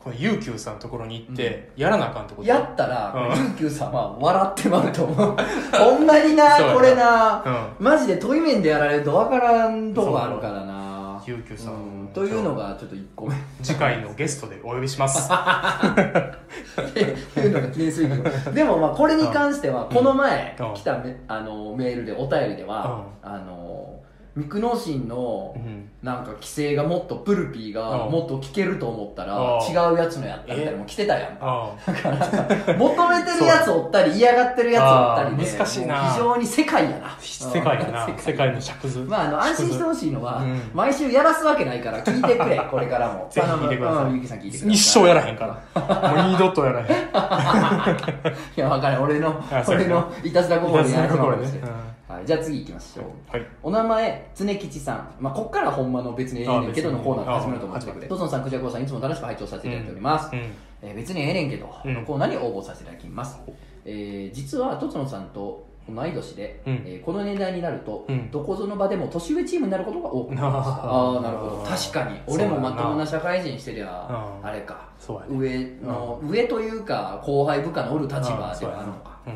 [0.03, 2.49] この UQ さんのところに行ってやらなあかんってこと？
[2.49, 3.71] やったら、うん。
[3.71, 5.37] さんは笑ってまうと思う。
[5.79, 6.75] ほんまになそうや、な。
[6.75, 7.45] これな、
[7.79, 11.23] うマジで遠い面でやられるとわからんとこあるからな。
[11.25, 11.75] ゆうきゅうさん。
[11.75, 12.09] うん。
[12.13, 13.35] というのがちょっと1個目。
[13.63, 15.31] 次回のゲストでお呼びします。
[15.33, 19.89] っていうのが記念すぎる でもまあこれに関しては、うん。
[19.95, 20.75] この前うん。
[20.75, 24.02] 来たメあのメールでお便りでは、あの
[24.35, 25.89] ミクノシンのうん。
[26.03, 28.13] なんか規制がもっとプルピーがうん。
[28.13, 29.67] もっと聞けると思ったらうん。
[29.71, 31.35] 違うやつのやったみたいなのも来てたやん。
[31.35, 35.59] だから求めてるやつおったり嫌がってるやつおったりであー。
[35.59, 36.13] 難しいな。
[36.13, 37.17] 非常に世界やな。
[37.21, 38.07] 世界やな。
[38.07, 38.19] うん。
[38.19, 38.99] 世界の尺図。
[39.01, 40.61] まああの安心してほしいのは、うん。
[40.73, 43.29] 毎週やらすわけないから聞いてくれこれからも。
[43.31, 44.15] ぜひ聞いてください。
[44.15, 44.73] ゆきさん聞いてください。
[44.73, 46.11] 一生やらへんから。
[46.15, 46.87] もう二度とやらへん。
[48.57, 53.05] いや分かる俺の俺のいたずら心にやらせてもらいましいたずら心ねはい、じゃあ次行きましょう。
[53.31, 53.47] はい。
[53.63, 60.39] お名前常吉さん、まあ、こっからほんまの別にええねんけどのコーナーが始まると思ってくれあトソンさん、クジャコウさんいつも楽しく拝聴させていただいております、うん。
[60.83, 63.39] えー別にええねんけど、うんのコーナーに応募させていただきます、
[63.87, 66.73] えー実はとつのさんと同い年で、うん。
[66.85, 68.31] えーこの年代になると、うん。
[68.31, 71.17] どこぞの場でも年上チームになることが多くなりましたあー。
[71.17, 71.65] ああなるほど。
[71.67, 72.21] 確かに。
[72.27, 74.07] 俺もまともな社会人してりゃ
[74.43, 74.89] うんあれか。
[75.09, 75.17] ね。
[75.31, 78.21] 上の、上というか後輩部下のおる立場
[78.61, 79.35] ではあるのか、うん。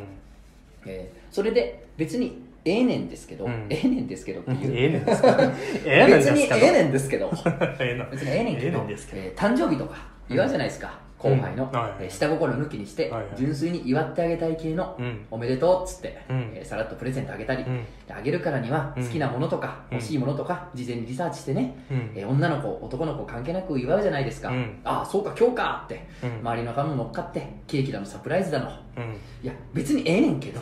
[0.85, 3.67] えーそれで別にええねんですけど、うん。
[3.71, 5.39] ええねんですけどっていう、ええねんですか
[5.87, 6.35] ええねんですか。
[6.35, 7.31] 別にええねんですけど。
[7.79, 8.05] ええな。
[8.07, 8.67] 別にええねんけど。
[8.67, 9.23] ええねんですけど。
[9.23, 9.97] えー誕生日とか
[10.29, 11.79] 言わじゃないですか、後輩の、うん。
[11.79, 13.31] はいえー下心抜きにして、はいはい。
[13.37, 15.25] 純粋に祝ってあげたい系の、うん。
[15.31, 16.51] おめでとうっつって、うん。
[16.55, 17.85] えーさらっとプレゼントあげたり、うん。
[18.09, 19.05] であげるからにはうん。
[19.05, 19.99] 好きなものとか、うん。
[19.99, 22.11] 欲しいものとか事前にリサーチしてね、うん。
[22.17, 24.81] えー女の子男の子関係なく祝うじゃないですか、うん。
[24.83, 26.31] ああそうか今日かって、うん。
[26.41, 29.03] 周りのファンも乗っかってケーキだのサプライズだのうん。
[29.43, 30.61] いや別にええねんけど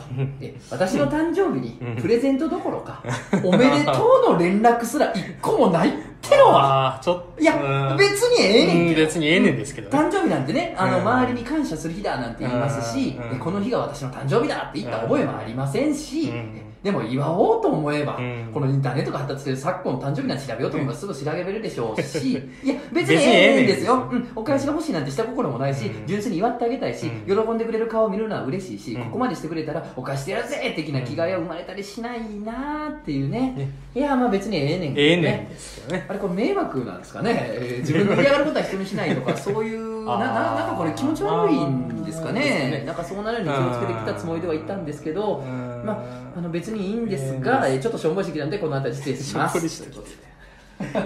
[0.69, 2.01] 私の誕生日にうん。
[2.01, 3.01] プレゼントどころか
[3.43, 3.91] おめでと
[4.27, 7.41] うの連絡すら一個もないってのは ちょっと。
[7.41, 9.97] いやうん別にええねんうんけど別にええねんですけどね。
[10.05, 18.51] 誕生日なんてねあの、うん周りに感謝する日だなんて言いますし、この日が私の誕生日だって言った覚えもありませんし、うんでも祝おうと思えば、うん。
[18.53, 26.05] このインターネットが発達してる昨今の誕生日なんて調べようと思えばすぐ調べれるでしょうし、いや別にええんですよ、うん、お返しが欲しいなんてした心もないし、うん。
[26.05, 27.45] 純粋に祝ってあげたいし、うん。
[27.45, 29.05] 喜んでくれる顔を見るのは嬉しいし、うん。
[29.05, 33.53] ここまでしてくれたらお返してやるぜ的な気概は生まれたりしないなーっていうね。
[33.53, 36.05] ねいやまあ別にええねんけどええねんですけどね。
[36.07, 42.41] あれこれ迷惑なんですかね、えー自分で嫌がることは人にしないとか そういうなななんかこれ気持ち悪いんですかね。
[42.41, 42.83] ね。
[42.85, 45.93] なんかそうなるように気をつけてきたつもりではいたんですけどうんま
[46.35, 49.53] ああの別にいいんですが、えーちょっとしょんぼりしてきたんでこの辺り失礼します。
[49.53, 50.25] しょんぼりしてきて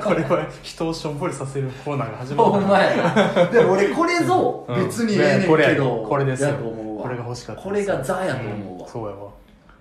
[0.03, 2.51] これは人をしょんぼりさせるコーナーが始まる。
[2.51, 2.95] お前。
[3.51, 4.85] でも俺これぞうん。
[4.85, 8.89] 別にええねんこれけど、これですこれが欲しかったこれがザやと思うわ、ん。
[8.89, 9.29] そうやわ。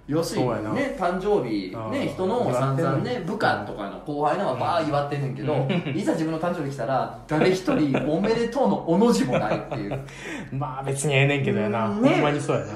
[0.07, 1.91] 要するにね誕生日うん。
[1.93, 10.01] ね人の散々ね部下とかの後輩のはバー祝ってんねんけどいざ自分の誕生日来たら誰一人「おめでとう」のおの字もないっていう。
[10.53, 12.11] まあ別にええねんけどやな、うんね。
[12.11, 12.73] ほんまにそうやな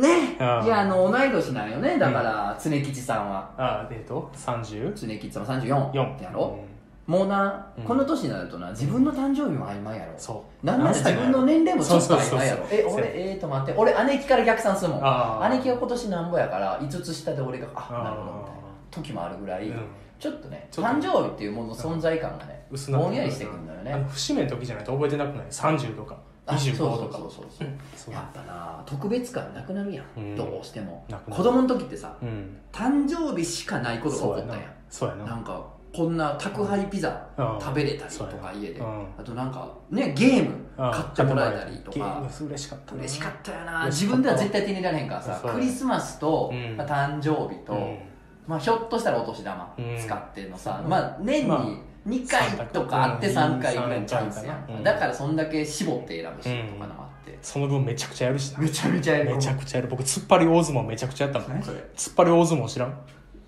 [0.00, 0.36] ね。
[0.38, 1.98] うんいやあの同い年なんよね。
[1.98, 3.50] だから常吉さんは。
[3.56, 4.92] あえっと 30?
[4.94, 6.58] 常吉さんは34 4やろ？
[7.06, 7.84] もうなうん。
[7.84, 10.12] この年になるとな自分の誕生日も曖昧やろ。
[10.16, 10.66] そう。
[10.66, 12.66] なんなら自分の年齢もちょっと曖昧やろ。
[12.66, 13.02] そうそうそうそう。
[13.02, 13.80] え俺えーと待って。
[13.80, 15.00] 俺姉貴から逆算するもん。
[15.02, 19.82] あー姉貴が今年なんぼやから5つ下で俺があなるほどみたいなあ時もあるぐらい、うん。
[20.18, 23.92] ちょっとねちょっと誕生日っていうものの存在感がね薄なってぼんやりしてくるんだよね。
[23.92, 26.16] あの節目の時じゃないと覚えてなくない？30とか
[26.54, 27.18] 25そうとか。
[27.18, 28.14] そうそうそうそう。
[28.14, 30.36] やっぱな特別感なくなるやん、うん。
[30.36, 31.04] どうしても。
[31.30, 32.56] 子供の時ってさうん。
[32.72, 34.72] 誕生日しかないことが起こったやん。
[34.88, 35.24] そうやな。
[35.24, 35.36] な。
[35.36, 37.60] んかこんな宅配ピザうん。
[37.60, 38.80] 食べれたりとか家で。
[38.80, 39.06] うん。
[39.18, 40.90] あとなんかねゲームうん。
[40.92, 42.22] 買ってもらえたりとか。
[42.22, 42.98] ム嬉しかったな。
[43.00, 43.86] 嬉しかったよな。
[43.86, 46.76] 自分では絶対手に入れられへんからさクリスマスと、うん。
[46.76, 47.98] まあ、誕生日と、うん。
[48.46, 50.90] まあ、ひょっとしたらお年玉うん使ってのさ、うん。
[50.90, 58.60] まあ、年まあに2回とかあって3回ぐらいのチャンスやん、うんだからそんだけ絞って選ぶしとかのもあって、その分めちゃくちゃやるしな。
[58.60, 59.34] めちゃめちゃやる。
[59.36, 59.88] めちゃくちゃやる。
[59.88, 61.48] 僕突っ張り大相撲めちゃくちゃやったもん。
[61.50, 61.78] 何それ？
[61.96, 62.94] 突っ張り大相撲知らん？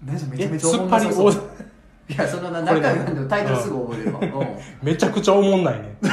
[0.05, 0.47] 何それめえ？
[0.47, 1.41] ちゃめちゃ突っ張り大相撲。
[2.11, 4.59] いやそのな中でもタイトルすぐ覚えれるわ、うん。
[4.83, 5.97] めちゃくちゃおもんないね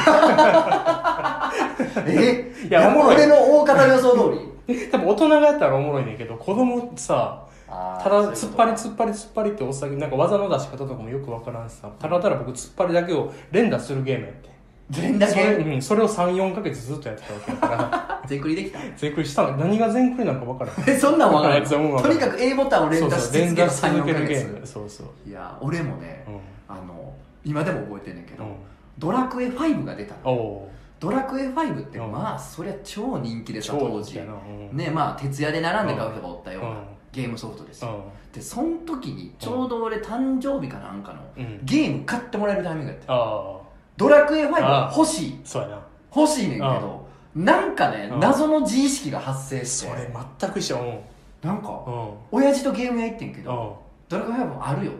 [2.06, 2.52] え？
[2.68, 3.16] いやおもろい。
[3.16, 4.88] 俺の大方予想通り。
[4.92, 11.90] 多分大人がやったらおもろいねんけど子供さあーただ突っ張り突っ張り突っ張りって押すだけなんか技の出し方とかもよくわからんしさ。
[11.98, 14.48] ただただ僕突っ張りだけを連打するゲームやって
[14.90, 18.22] 全だそれ,、けうん、それを34ヶ月ずっとやってたわけだから。
[18.26, 18.78] 全クリできた？
[18.96, 19.56] 全クリしたの。
[19.56, 20.74] 何が全クリなんかわからん。
[20.88, 25.28] えそんなんわからとにかく A ボタンを連打し続ける打し続け34ヶるゲーム月そうそう。
[25.28, 26.74] いや俺もね、うん。
[26.74, 27.12] あの
[27.44, 28.50] 今でも覚えてんねんけど、うん。
[28.98, 30.32] ドラクエ5が出たの。
[30.32, 32.12] おおドラクエ5ってうん。
[32.12, 34.18] まあそりゃ超人気でさ超当時。
[34.72, 36.68] ねまあ徹夜で並んで買う人がおったような。
[36.70, 36.76] うん
[37.12, 37.90] ゲームソフトですよ。
[37.90, 37.92] う
[38.28, 38.32] ん。
[38.32, 41.60] でその時にちょうど俺誕生日かなんかのうん。
[41.64, 43.06] ゲーム買ってもらえるタイミングやった
[43.96, 45.40] ドラクエ5あ欲しい。
[45.44, 45.80] そうやな。
[46.14, 48.20] 欲しいねんけどなんかねうん。
[48.20, 50.78] 謎の自意識が発生しそれて全く一緒。
[50.78, 51.48] うん。
[51.48, 52.10] なんかうん。
[52.30, 54.18] 親父とゲーム屋行ってんけどうん。
[54.18, 54.92] ドラクエ5もあるよ。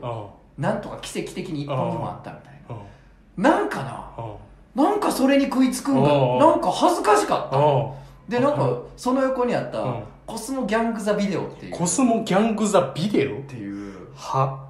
[0.57, 0.62] うん。
[0.62, 3.42] なんとか奇跡的に一本でもあったみたいうん。
[3.42, 4.83] ななんかなうん。
[4.83, 7.57] なんかそれに食いつくんがおうなんか恥ずかしかった。
[7.57, 7.90] うん。
[8.29, 11.73] でなんかその横にあったうんコスモギャング・ザ・ビデオっていう。
[11.73, 13.95] コスモギャング・ザ・ビデオっていう。
[14.14, 14.69] は。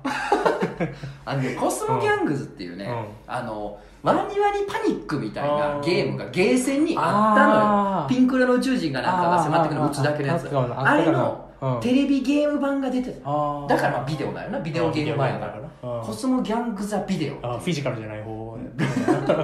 [1.25, 3.05] あのねコスモギャングズっていうね、うん。
[3.27, 8.07] あのワニワニパニックみたいなゲームがゲーセンにあったのよ。
[8.09, 10.49] ピンク色の宇宙人がなんかが迫ってくるの打つだけのやつ。
[10.49, 13.19] あれのうんテレビゲーム版が出てた。
[13.67, 14.61] だからまあビデオだよな。
[14.61, 15.55] ビデオゲーム版やから。
[15.59, 15.69] うん
[16.07, 18.57] コスモギャング・ザ・ビデオフィジカルじゃない方。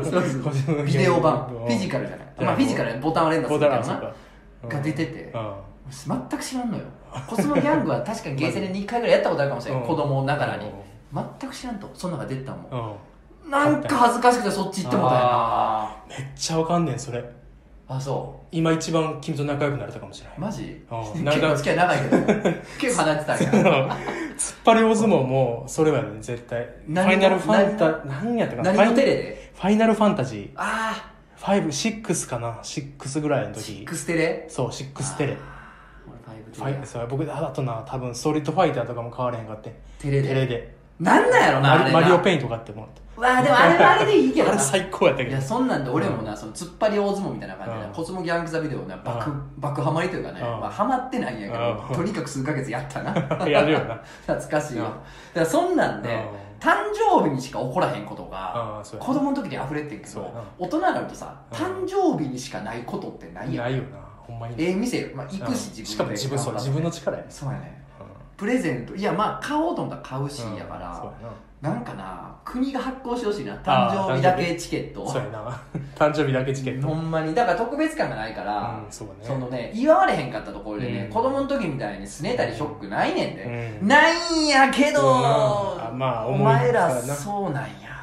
[0.05, 1.48] そうそう ビデオ版。
[1.48, 2.27] フィジカルじゃない。
[2.38, 4.14] まあフィジカルやボタンを連打するボけどな
[4.68, 5.33] が出てて。
[5.35, 6.84] うん全く知らんのよ。
[7.26, 9.88] コスモギャングは確かにゲーセンで2回ぐらいやったことあるかもしれない、うん。
[9.88, 10.66] 子供ながらに。
[10.66, 10.72] うん。
[11.40, 11.90] 全く知らんと。
[11.94, 12.98] そんなのが出てたもん。
[13.44, 13.50] うん。
[13.50, 15.28] なんか恥ずかしくてそっち行ってもうたよな。
[15.30, 17.24] あめっちゃわかんねんそれ。
[17.86, 20.82] あそ今一番君と仲良くなれたかもしれなうマジ？
[20.90, 21.24] うん。
[21.24, 23.44] 結構付き合い長いけど 結構離れてたんや。
[23.44, 26.62] い突っ張り大相撲もそれはね絶対。
[26.62, 28.72] ファイナルファンタ何やったかな？
[28.72, 29.52] 何のテレファイで？
[29.54, 30.50] ファイナルファンタジー。
[30.56, 33.72] あ56かな？6ぐらいの時。
[33.72, 34.46] ックステレ？
[34.48, 35.32] そう6テレ。
[35.32, 35.38] 俺
[36.54, 40.74] ファイそう僕あとな多分ストリートファイターとかも買われへんかってテレでテレで。
[41.00, 44.52] なんなんやろなあマリマリオペイント買ってもらったわあでもあれはあれでいいけどな。
[44.54, 45.30] あれ最高やったけど。
[45.30, 47.92] いやそんなんで俺もな、その突っ張り大相撲みたいな感じで、うん。
[47.92, 49.42] コスモギャングザビデオな爆,、うん。
[49.58, 50.60] 爆ハマりというかね、うん。
[50.60, 51.96] まあ、ハマってないんやけど、うん。
[51.96, 53.12] とにかく数ヶ月やったな。
[53.46, 54.00] やるよな。
[54.26, 54.92] 懐かしいわ、うん。
[54.92, 55.00] だか
[55.36, 56.44] らそんなんで、うん。
[56.58, 61.56] 誕生日にしか起こらへんことが、子供の時に溢れてんけど大人になるとさ、うん。
[61.56, 63.64] 誕生日にしかないことってないやん。
[63.66, 64.54] ないよなほんまに。
[64.58, 65.84] ええ店、まあ、行くし、うん。
[65.84, 65.87] 自分で。
[65.87, 67.28] しかも自分そう自分の力やね。
[67.30, 67.82] そうやね。
[68.00, 68.06] うん。
[68.37, 68.94] プレゼント。
[68.94, 70.56] いやまあ買おうと思ったら買うし、うん。
[70.56, 70.94] やから。
[70.94, 71.80] そうやな。
[71.80, 73.54] んかな国が発行してほしいな。
[73.56, 75.04] 誕生日だけチケット。
[75.04, 75.60] なそうやな。
[75.96, 76.88] 誕生日だけチケット。
[76.88, 77.34] ほんまに。
[77.34, 79.14] だから特別感がないから、うんそうね。
[79.22, 81.12] そのね祝われへんかったところでね、うん。
[81.12, 83.88] 子供の時みたいにすねたりショックないねんで、うん。
[83.88, 85.02] ないんやけど、
[85.94, 87.94] まあお前らそうやなんや。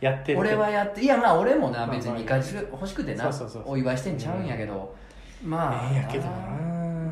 [0.00, 2.40] やってる俺はやっていやまあ俺もなまあ別に回
[2.70, 3.30] 欲しくてな
[3.64, 4.94] お祝いしてんちゃうんやけど、
[5.44, 6.30] まあええんやけどな。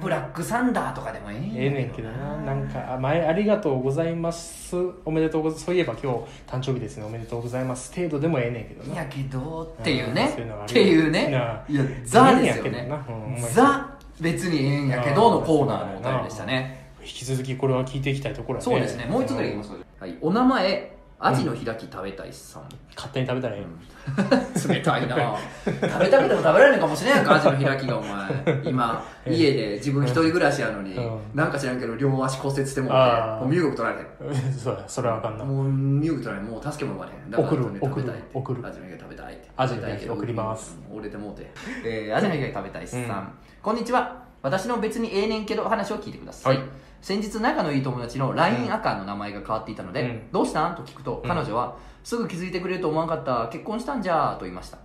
[0.00, 2.36] ブラックサンダーとかでもええんやええねんけどな。
[2.38, 4.76] なんかあ前ありがとうございます。
[5.04, 5.66] おめでとうございます。
[5.66, 7.04] そういえば今日誕生日ですね。
[7.04, 7.94] おめでとうございます。
[7.94, 8.94] 程度でもええねんけどな。
[8.94, 10.34] いやけどっていうね。
[10.36, 11.28] うういうのがあるっていうね。
[11.28, 12.96] ないやザですよやけどねな。
[12.96, 13.54] うんほんまに。
[13.54, 16.90] ザ別にええんやけどのコーナーのお便りでしたね。
[17.00, 18.64] 引き続きこれは聞いていきたいところやね。
[18.64, 19.06] そうですね。
[19.06, 19.70] もう一つぐらいいきます。
[20.00, 20.16] はい。
[20.20, 22.64] お名前アジの開き食べたいさん。
[22.94, 23.64] 勝手に食べたらえ
[24.68, 25.37] 冷たいな。
[25.64, 28.61] 食べたくても食べられるのかもしれんやんかアジの開きがお前。
[28.64, 31.20] 今家で自分一人暮らしやのにうん。
[31.35, 37.31] なんか知らんけど両足骨折してもうてあーもう身動き取られてえ そうやそれはあかんなもう身動き取られてもう助けも呼ばれへん。
[37.31, 38.31] だから送るとにかく食べたいって。
[38.35, 38.61] 送る。
[38.61, 39.50] 送るアジの開き食べたいって。
[39.57, 40.79] アジの開き食べたいけど送ります。
[40.90, 41.50] うん折れてもうて。
[41.85, 43.29] えーアジの開き食べたいさん、うん。
[43.62, 44.26] こんにちは。
[44.42, 46.66] 私の別にええねんけど話を聞いてください、はい
[47.06, 50.22] 先日仲のいい友達の LINE アカの名前が変わっていたので、うん。
[50.32, 50.74] どうしたん？
[50.74, 51.28] と聞くとうん。
[51.28, 54.78] 彼女は、すぐ気づいてくれると思わんかった結婚したんじゃと言いました。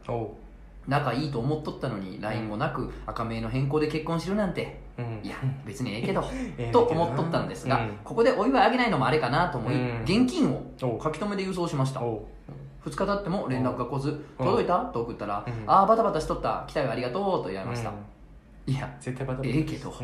[0.87, 4.81] 仲いいと思っとったのに LINE もなく赤名の変更で結婚しるなんて。
[4.99, 5.21] うん。
[5.23, 6.23] いや別にええけど
[6.59, 7.97] ええと思っとったのですが、うん。
[8.03, 10.03] ここでお祝いあげないのもあれかなと思い、うん。
[10.03, 12.03] 現金を書き留めで郵送しました。
[12.03, 12.27] お
[12.85, 12.87] う。
[12.87, 14.43] 2日経っても連絡が来ずう。
[14.43, 14.77] ん届いた？
[14.77, 15.53] と送ったら、うん。
[15.65, 16.65] ああバタバタしとった。
[16.67, 17.93] 来たよありがとうと言われました、う
[18.69, 18.71] ん。
[18.71, 19.91] いや絶対バタバタええけど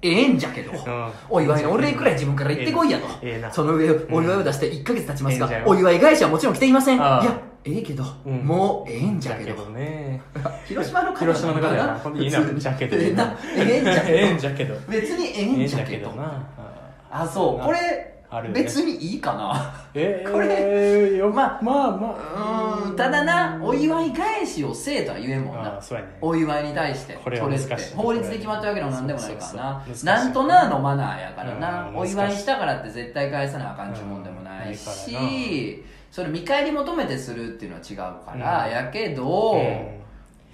[0.00, 1.12] ええんじゃけど、うん。
[1.28, 3.06] お祝いのお礼くらい自分から言ってこいやと、
[3.52, 6.98] その上お祝いを出して1ヶ月経ちますが、お祝い返しはもちろん来ていません。
[6.98, 8.44] いやええけど、うん。
[8.46, 9.64] もうええんじゃけど。
[9.70, 10.22] ね。
[10.66, 11.94] 広島の方広島の方やな。
[11.98, 12.40] ほんといいな。
[12.40, 12.60] 普通。
[12.60, 12.96] じゃけど。
[12.96, 13.14] え
[13.56, 14.08] え んじゃけど。
[14.08, 14.74] ええんじゃけど。
[14.88, 15.88] 別にええええんんじゃけど。
[15.88, 16.46] じゃけどな。
[17.10, 17.64] あそう。
[17.64, 19.74] これある別にいいかな。
[19.94, 21.16] ええ これ。
[21.16, 22.82] よまあまあまうあ。
[22.84, 25.70] ーんただなお祝い返しをせえとは言えんもんな。
[25.70, 26.10] ああそうやね。
[26.20, 29.82] お祝いに対してこれは難しい法律で決まったわけでもなんでもないからな。
[30.04, 31.88] なんとなのマナーやからな。
[31.88, 38.66] うんお祝いしたからって絶対返さなあかんちゅうもんでもないうんしそれ見返り求めてするっていうのは違うから。
[38.66, 38.72] うん。
[38.72, 39.97] やけどうん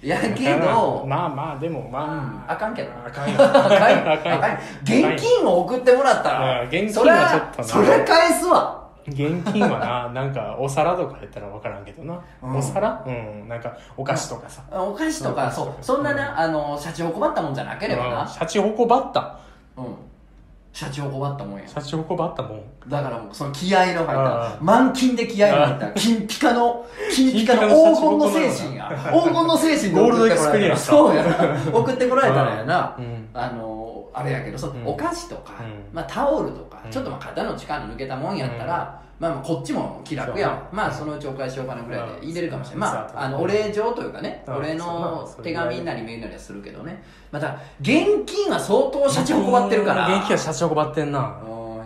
[0.01, 2.89] やけどまあまあでもうんまああかんけど。
[2.91, 3.35] なあかんよ。
[3.39, 3.65] あかんよ。
[3.71, 4.11] あかんよ。
[4.13, 4.57] あかんよ。
[4.83, 7.63] 現金を送ってもらったらうん現金はちょっとな。
[7.67, 8.85] そりゃ返すわ。
[9.07, 12.55] 現金はな なんかお皿とかやったら分からんけどな、うん。
[12.57, 13.03] お皿？
[13.05, 14.61] うんなんかお菓子とかさ。
[14.71, 15.49] お菓子とかう。
[15.49, 18.21] んそうそんななあのしゃちほこばったもんじゃなければな。
[18.21, 18.27] うん。
[18.27, 19.37] しゃちほこばった
[19.77, 19.85] うん
[20.75, 21.65] しゃちほこばったもんや。
[21.65, 22.61] しゃちほこばったもん。
[22.89, 28.91] だからもうその気合の入ったあ満金で気合の入った金ピカの金ピカの黄金の精神や。
[29.13, 31.23] 黄金の精神でゴールドエ送ってこられたクスペリエンスそうや。
[31.23, 32.95] な送ってこられたらやな。
[32.99, 33.29] うん。
[33.33, 35.95] あのあれやけどお菓子とかうん。
[35.95, 36.91] まあタオルとかうん。
[36.91, 40.51] ちょっとまあ肩の力抜けたもんやったらまあまあこっちも気楽やん。
[40.51, 40.75] そう。
[40.75, 44.51] まあそのうちお返しようかなぐらいで入れるかもしれないまああのお礼状というかねう。
[44.51, 47.01] んお礼の手紙なりメールなりはするけどね。
[47.31, 50.07] また現金は相当シャチホコばってるから。
[50.17, 51.19] 現金はシャチホコバってんな。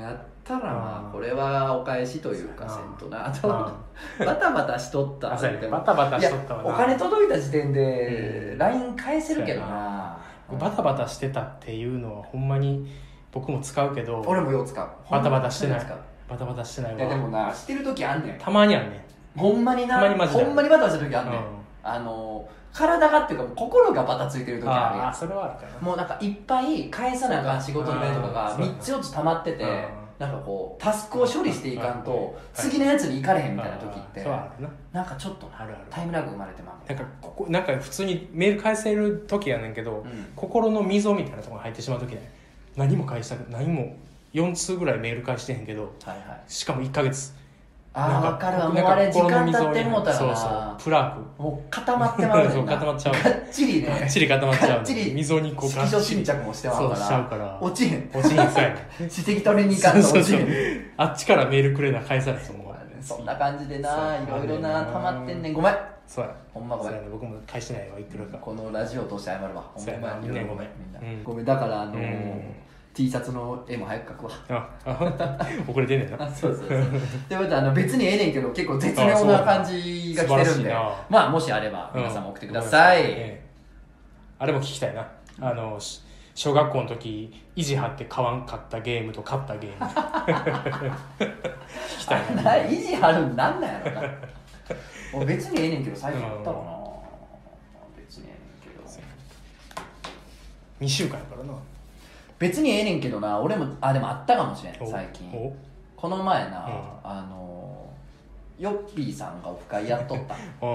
[0.02, 1.10] やったらまうん。
[1.10, 3.28] あこれはお返しというかうんせんとな。
[3.28, 5.30] あとバタバタしとった。
[5.30, 8.58] バタバタしとったお金届いた時点でうん。
[8.58, 10.18] LINE 返せるけどな。
[10.60, 12.90] バタバタしてたっていうのはほんまに
[13.32, 14.24] 僕も使うけど。
[14.26, 14.88] 俺もよう使う。
[15.12, 15.86] バタバタしてない
[16.30, 18.38] バタバタしてないでもわなしてる時あんねん。
[18.38, 19.04] たまにあんね
[19.36, 20.44] ほんまになたまにマジで。
[20.44, 21.40] ほんまにバタバタした時あんねん。
[21.40, 21.44] うん。
[21.84, 28.62] あの体がっていうか心がバタついてる時あるあやあそれはあるかんもうなんかいっぱい返さなあかん仕事のメールとかがうん。
[28.62, 29.88] 3つ4つ溜まっててうん。
[30.20, 32.04] なんかこうタスクを処理していかんうん。
[32.04, 34.70] と次のやつに行かれへんみたいな時ってそうあるな。
[34.92, 35.84] なんかちょっとなあるある。
[35.90, 40.28] タイムラグ生まれてまうなんかここなんか普通にメール返せる時やねんけど、うん。
[40.36, 42.32] 心の溝みたいなところに入ってしまう時ね
[42.76, 43.96] 何も返したく何も
[44.34, 46.42] 4通ぐらいメール返してへんけどはいはい。
[46.48, 47.34] しかも1か月。
[47.92, 48.70] ああ分かるわ。
[48.70, 50.50] もうあれ時間経ってもうたらそうそう。
[50.52, 51.42] なプラーク。
[51.42, 53.14] もう固まってまうね そう固まっちゃう。
[53.14, 53.90] がっちりね。
[53.90, 55.14] がっちり固まっちゃうがっちり。
[55.14, 57.02] 溝にこう色素沈着もしてまうから。
[57.02, 57.58] しちゃうから。
[57.60, 58.10] 落ちへん。
[58.14, 60.48] 落ちへんそうやね指摘取りに行かんと落ちへん。
[60.98, 62.70] あっちからメールくれな返さないと思う
[63.02, 64.18] そんな感じでな。
[64.18, 65.54] いろいろな溜まってんねん。
[65.54, 65.76] ごめん。
[66.06, 66.32] そうや。
[66.54, 66.94] ほんまごめん。
[66.94, 68.00] ね僕も返してないわ。
[68.00, 68.38] いくらか。
[68.38, 69.64] このラジオを通して謝るわ。
[69.74, 70.48] ほんまごめん。
[70.48, 71.24] ごめん。
[71.24, 71.46] ごめん。
[71.46, 72.42] だからあのーうん
[72.94, 74.32] T シャツの絵も早く描くわ。
[74.50, 76.24] ああ遅れてんねんな。
[76.24, 76.80] あそうそうそう。
[77.28, 80.76] ということであの別にええねんけど結構絶妙な感じが来てるんで。
[81.10, 83.08] まあもしあれば皆さんも送ってください、うん。
[83.08, 83.14] え
[83.46, 83.50] え
[84.40, 85.08] あれも聞きたいな。
[85.42, 86.02] あのし
[86.36, 89.86] 小学校の時意地張って買わんかったゲームと買ったゲーム。
[91.20, 92.42] 聞きたいな。
[92.42, 94.02] な意地張るんなんなんやろな。
[95.14, 96.56] 俺別にええねんけど最近やったかな。
[97.98, 98.84] 別にええねんけど。
[100.80, 101.54] 2週間やからな
[102.40, 103.40] 別にええねんけどな。
[103.40, 105.30] 俺もあでもあったかもしれんお最近。
[105.34, 105.54] お？
[105.96, 106.74] この前な、うん。
[107.04, 107.86] あの
[108.58, 110.36] ヨッピーさんがオフ会やっとった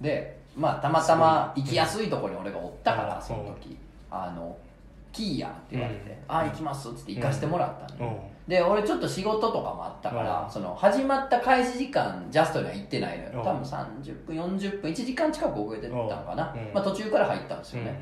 [0.00, 3.76] でまあたまたま行きやすいところに俺がおったから、うんその時。
[4.10, 4.56] あの
[5.12, 8.18] 「キーやん」って言われてうん「ああ行きます」っつって行かしてもらったの。
[8.48, 10.50] で俺ちょっと仕事とかもあったから、うん。
[10.50, 13.44] その始まった開始時間ジャストには行ってないのよ、うん。
[13.44, 16.74] 多分30分40分1時間近く遅れてたのかな、うん。
[16.74, 17.96] まあ、途中から入ったんですよね、うん。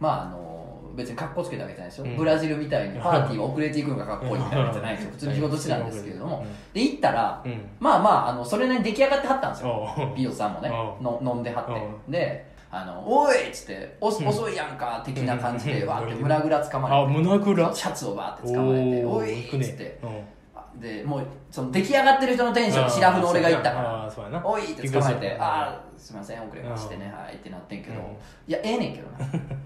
[0.00, 0.55] まああの
[0.96, 2.16] 別に格好つけたわけじゃないですよ、うん。
[2.16, 6.44] ブラジルみたいにパーティーは遅れていくのがかっこいいみたいなじゃないですよ普通に仕事してたんですけれども、うん。
[6.72, 7.68] で行ったら、うん。
[7.78, 9.94] まあまああのそれなりに出来上がってはったんですよ。
[9.98, 10.00] う。
[10.02, 10.68] ん美容師さんもね。
[10.68, 11.02] う。
[11.02, 11.72] んの飲んではって。
[11.72, 12.10] う。
[12.10, 14.26] であの「おい!」っつって「おうん。
[14.26, 17.12] 遅いやんか」的な感じでうんわーって胸ぐらつかまあれて。
[17.12, 17.72] 胸ぐら？
[17.72, 19.98] シャツをバーって捕まえて「おい!」っつって。
[20.02, 20.80] うん。
[20.80, 24.04] でもうその出来上がってる人のテンションシラフの俺が行ったから。
[24.04, 28.00] あーそうやな「おい!」って捕まえて「あああすいません遅れましてねはい」ってなってんけどうん。
[28.46, 29.08] いやええねんけど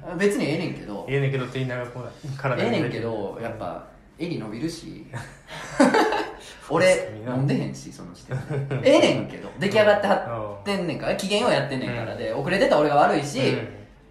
[0.09, 0.14] な。
[0.16, 1.07] 別にええねんけど。
[1.09, 3.87] ええねんけどって言いながらこう体ええがねんけどやっぱ
[4.19, 5.07] 襟伸びるし。
[6.73, 8.37] 俺飲んでへんしその時点
[8.81, 8.90] で。
[8.90, 9.51] ええねんけど。
[9.59, 11.16] 出来上がってはってんねんから。
[11.16, 13.57] 機嫌をやってんねんからで遅れてた俺が悪いし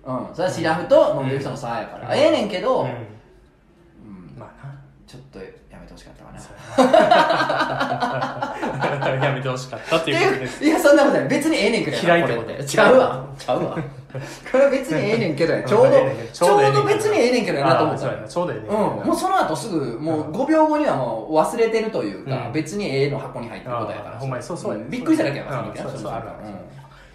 [0.03, 0.27] うん。
[0.33, 1.29] それはシラフと飲ん。
[1.29, 2.15] でる人の差やから。
[2.15, 2.87] ええねんけどうん。
[2.87, 2.95] うん。
[4.37, 4.75] まあな。
[5.07, 5.39] ちょっと
[5.99, 6.39] しかったかな。
[9.25, 10.63] やめてほしかったっていうことです。
[10.63, 11.27] いやそんなことない。
[11.27, 12.63] 別にええねんけど嫌いってこと。
[12.63, 13.25] ちゃうわ。
[13.37, 13.77] ちゃうわ。
[14.51, 15.95] これは別にええねんけどやちょうど
[16.33, 18.75] ちょうど別にええねんけどやなと思ったちょうどええね。
[18.75, 22.51] んうん、もうその後すぐもう5秒後にはもう忘れてるというか、うん。
[22.53, 24.17] 別に A の箱に入ってることやから。
[24.17, 26.29] ほんまにそうそうびっくりしただけやからうんその時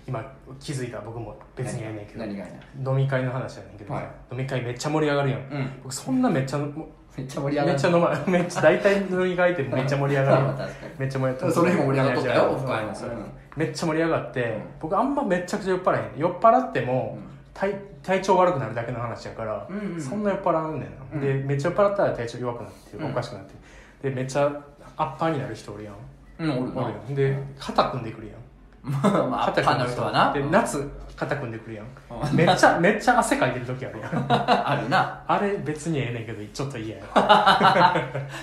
[0.07, 0.23] 今
[0.61, 2.44] 気づいた僕も別にええねんけ
[2.79, 2.90] ど。
[2.92, 4.05] 飲み会の話やねんけど、はい。
[4.31, 5.81] 飲み会めっちゃ盛り上がるやん、うん。
[5.83, 7.68] 僕そんなめっちゃもめっちゃ盛り上がる。
[7.68, 10.42] めっちゃ飲ま めっちゃ大体飲み会ってめっちゃ盛り上がる
[10.98, 12.94] めっちゃ盛り上がその日も盛り上がっとったよいやいやオフ会も。
[12.94, 13.09] そう。
[13.11, 13.16] うん
[13.57, 14.62] めっちゃ盛り上がって、ん。
[14.81, 16.20] 僕あんまめちゃくちゃ酔っ払えへん。
[16.20, 17.22] 酔っ払っても、うん。
[17.55, 17.72] 体
[18.03, 21.20] 体調悪くなるだけの話やから、うんうんそんな酔っ払うねんな、うん。
[21.20, 23.11] でめっちゃ酔っ払ったら体調弱くなってうん。
[23.11, 24.50] おかしくなって、でめっちゃ
[24.96, 25.94] アッパーになる人おるやん。
[26.40, 26.83] うんおるな。
[26.83, 27.14] おるやん。
[27.14, 28.37] で肩組んでくるやん
[28.85, 30.33] まあまあ肩パンの人はな。
[30.33, 31.87] でうん夏肩組んでくるやん。
[31.87, 32.37] うん。
[32.37, 34.27] めっちゃめっちゃ汗かいてる時あるやん。
[34.29, 35.23] あるな。
[35.27, 37.05] あれ別にええねんけどちょっと嫌や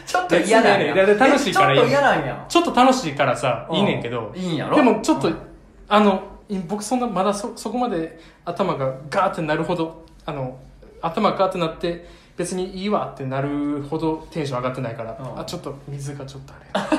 [0.06, 0.93] ちょっと嫌なんや。
[0.93, 2.45] 別にねで楽しいからいいえちょっと嫌なんや。
[2.47, 3.75] ちょっと楽しいからさうん。
[3.77, 4.77] いいねんけどいいんやろ？
[4.77, 5.38] でもちょっと、うん。
[5.89, 10.58] あのい僕そんなまだそそこまで頭がガーってなるほどあの
[11.01, 15.39] 頭ガーってなって別にいいわってなるほどテンション上がってないから、うん。
[15.39, 16.97] あちょっと水がちょっとあれ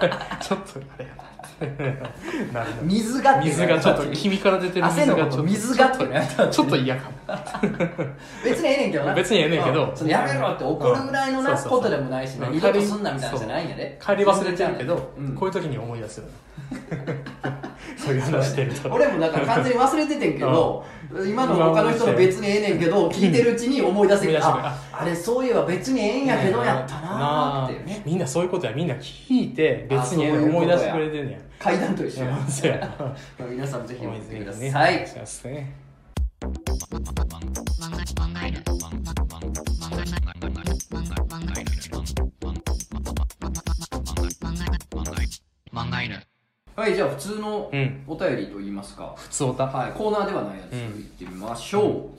[0.00, 1.22] や ちょっとあれやな
[2.82, 6.28] 水がって水がちょっと君から出てる水がちょっと水がってね。
[6.50, 7.16] ちょっと嫌かも。
[8.44, 9.14] 別にええねんけどな。
[9.14, 9.84] 別にええねんけど。
[9.84, 11.56] うそのやめろって怒るぐらいのなうん。
[11.56, 13.98] そうそうそうことでもないしなうん二度とすんなみたいなのじゃないんやで。
[14.04, 15.34] 帰り忘れてるけど、うん。
[15.34, 16.24] こういう時に思い出すよ
[17.96, 18.90] そういう話してると。
[18.92, 20.84] 俺もだから完全に忘れててんけど、
[21.26, 28.72] 今の他の人の別にええねんけど聞いてるうちに思い出してきた思い出してああれそういえば別にええんやけどやったなーってねみんなそういうことや。
[28.72, 31.38] みんな聞いて別にあそういうことや思い出してくれてんねや。
[31.58, 32.38] 階段と一緒や。
[33.50, 34.70] 皆さんもぜひ送ってくだね。
[34.70, 35.06] さい。
[35.06, 35.26] そうで
[46.76, 48.04] はいじゃあ普通のうん。
[48.06, 52.10] お便りといいますか、普通おたはい、コーナーではないやついってみましょう、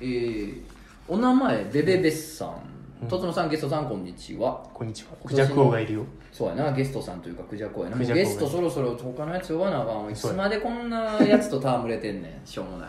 [0.00, 0.62] えー、
[1.08, 3.08] お名前ベベベスさん。
[3.08, 4.64] とつのさんゲストさんこんにちは。
[4.72, 5.08] こんにちは。
[5.26, 6.04] クジャク王がいるよ。
[6.30, 12.46] そうやなゲストさんというかクジャクジャコゲストそろそろ他のやつ呼ばなあかんわいつまでこんなやつと戯れてんねん。
[12.46, 12.88] しょうもない。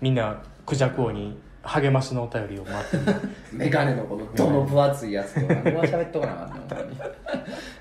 [0.00, 3.20] みんなクジャク王に励ましのお便りを待ってる。
[3.52, 6.96] メガネのこのどの分厚いやつと何は喋っとかなあかんねん本当に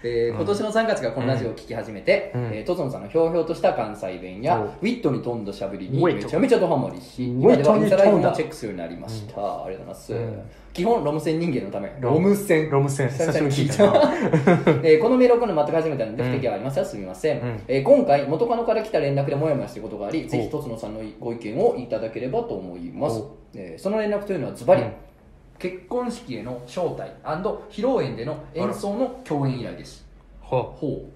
[0.03, 2.41] えー今年の3月がこのラジオを聞き始めて、うん。
[2.53, 10.41] えートゾンさんのひょうひょうとした関西弁やおウィットに富んだしゃべりにめちゃめちゃドハマりし今ではインスタライブもチェックするようになりました、ありがとうございます、うん。
[10.73, 11.91] 基本ロム線人間のため。
[11.99, 12.69] ロロム線。
[12.69, 13.09] ロム線。
[13.09, 13.83] 久々に聞いた。
[14.83, 17.59] えーこのメールを送るの全く初めてなので不適はありませんすみません、うん。
[17.67, 23.19] えー今回元カノから来た連絡でモヤモヤしてことがありぜひとつのさんのご意見をいただければと思います。
[23.19, 24.89] お、えーその連絡というのはズバリ、うん
[25.59, 27.11] 結婚式への招待
[27.69, 30.05] 披露宴での演奏の共演依頼です。
[30.41, 31.11] ほほう。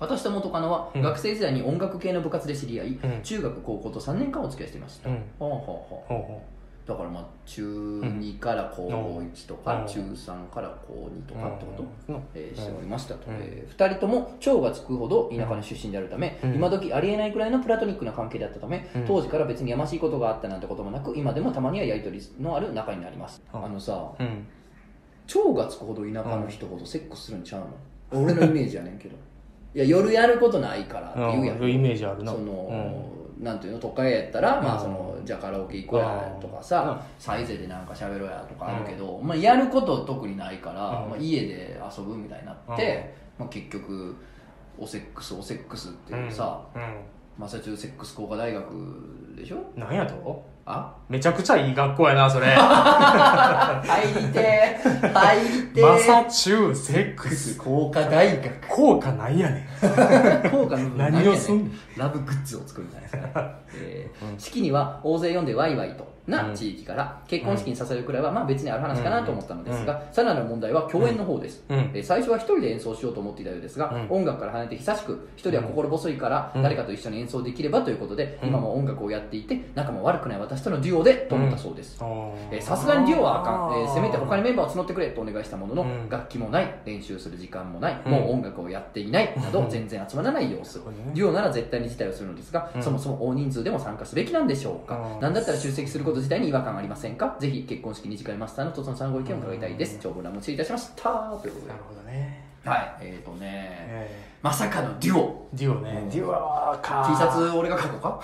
[0.00, 1.02] 私と元カノはうん。
[1.02, 3.20] 学生時代に音楽系の部活で知り合い、うん。
[3.22, 5.22] 中学高校と3年間お付き合いしていました、うん。
[5.38, 6.14] ほうほうほう。
[6.14, 6.26] うほう。
[6.26, 6.42] ほ
[6.86, 9.86] だからまあ中2から高1とか、うん。
[9.86, 12.22] 中3から高2とかってこと、うん。
[12.34, 13.36] えーしておりましたと、うん。
[13.40, 16.54] え2人とも超がつくほど田舎の出身であるため、うん。
[16.54, 19.06] 今時ありえないくらいのプラトニックな関係であったため、うん。
[19.06, 24.46] 当時から別にやましいことがあったなんてこともなく今でもたまにはやり取りのある仲になります、うんあのさうん。
[25.26, 27.58] 超がつくほど田舎の人ほどセックスするんちゃ
[28.12, 29.16] うの、俺のイメージやねんけど。
[29.72, 31.62] いや夜やることないからって言うやん。
[31.62, 32.32] イメージあるな。
[32.32, 33.08] その、
[33.40, 37.06] なんていうの都会やったら、まあうんそのじゃあカラオケ行こうやとかさ、うん。
[37.18, 41.10] サイゼでなんか喋ろうやとかあるけど、まあ、やること特にないから、うん。
[41.10, 44.14] まあ、家で遊ぶみたいになって、まあ、結局
[44.78, 46.82] おセックスおセックスってうんいうさ、うん。
[47.38, 49.56] マサチューセックス工科大学でしょ？
[49.74, 50.44] なんやと？
[50.72, 50.94] あ？
[51.08, 52.46] めちゃくちゃいい学校やなそれ。
[52.48, 57.58] 入りてー入りてーマサチューセックス。
[57.58, 58.68] 工科大学。
[58.68, 60.50] 効果ないやねん。
[60.50, 63.40] 効果の部分何をすんのねラブグッズを作るんじゃないですか。
[63.40, 71.78] ね、えー式には大勢読んでワイワイとな地域から結婚式に捧げるくらいはまあ別にある話かなと思ったのですが、さらなる問題は共演の方です、うん。
[71.94, 74.18] えー最初は一人で演奏しようと思っていたようですが、うん。
[74.18, 76.62] 音楽から離れて久しく一人は心細いからうん。
[76.62, 78.48] 誰かと一緒に演奏できればということで、うん。
[78.50, 86.08] 今も音楽をやっていて仲も悪くない私とのデュオでと思ったそうです、えーさすがにデュオはあかん、えーせめて他にメンバーを募ってくれとお願いしたものの、うん。
[86.08, 88.12] 楽器もない練習する時間もない、うん。
[88.12, 90.80] もう音楽をやっていないなどうん全然集まらない様子、
[91.14, 92.82] デュオなら絶対に辞退をするのですが、うん。
[92.82, 95.20] そもそも大人数でも参加すべきなんでしょうか、うん。
[95.20, 97.36] なんだったら出席すること自体に違和感ありませんか？
[97.40, 101.02] ぜひ結婚式二次会マスターのとつのさんご意見を伺いたいです、長文乱文失礼いたしました。
[101.02, 101.72] ということで。
[101.72, 102.44] なるほどね。
[102.64, 102.96] はい。
[103.00, 103.46] えーとね。
[103.48, 105.48] えまさかのデュオ。
[105.54, 106.00] ーデュオね。
[106.04, 107.06] うんデュオか。
[107.06, 108.20] T シャツ俺が書こうか？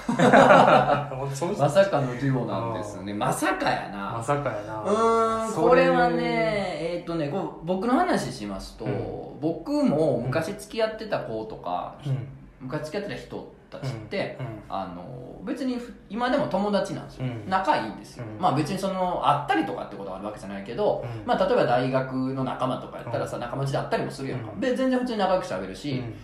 [1.58, 3.12] まさかのデュオなんですね。
[3.12, 4.12] まさかやな。
[4.12, 4.82] まさかやな。
[4.82, 7.30] うーんこれはねえっ、とね
[7.64, 9.40] 僕の話しますと、うん。
[9.40, 12.28] 僕も昔付き合ってた子とか、うん。
[12.60, 17.48] 昔付き合ってた人たちって、うんあの別にふ今でも友達なんですよ、うん。
[17.48, 18.42] 仲いいんですよ、うん。
[18.42, 21.24] まあ別にその会ったりとかってことがあるわけじゃないけど、うん。
[21.24, 24.60] まあ例えば大学の仲間とかやったらさ、仲間内で会ったりもするやんか、うん。
[24.60, 26.14] で全然普通に仲良くしゃべるし、うん。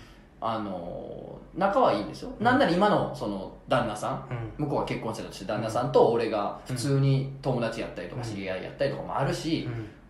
[0.40, 4.26] あの仲はいいんですよ、なんなら今のその旦那さん
[4.58, 4.66] うん。
[4.66, 8.28] 向こうが結婚してたとして旦那さんと俺が普通に友達やったりとかうん。
[8.28, 9.68] 知り合いやったりとかもあるし、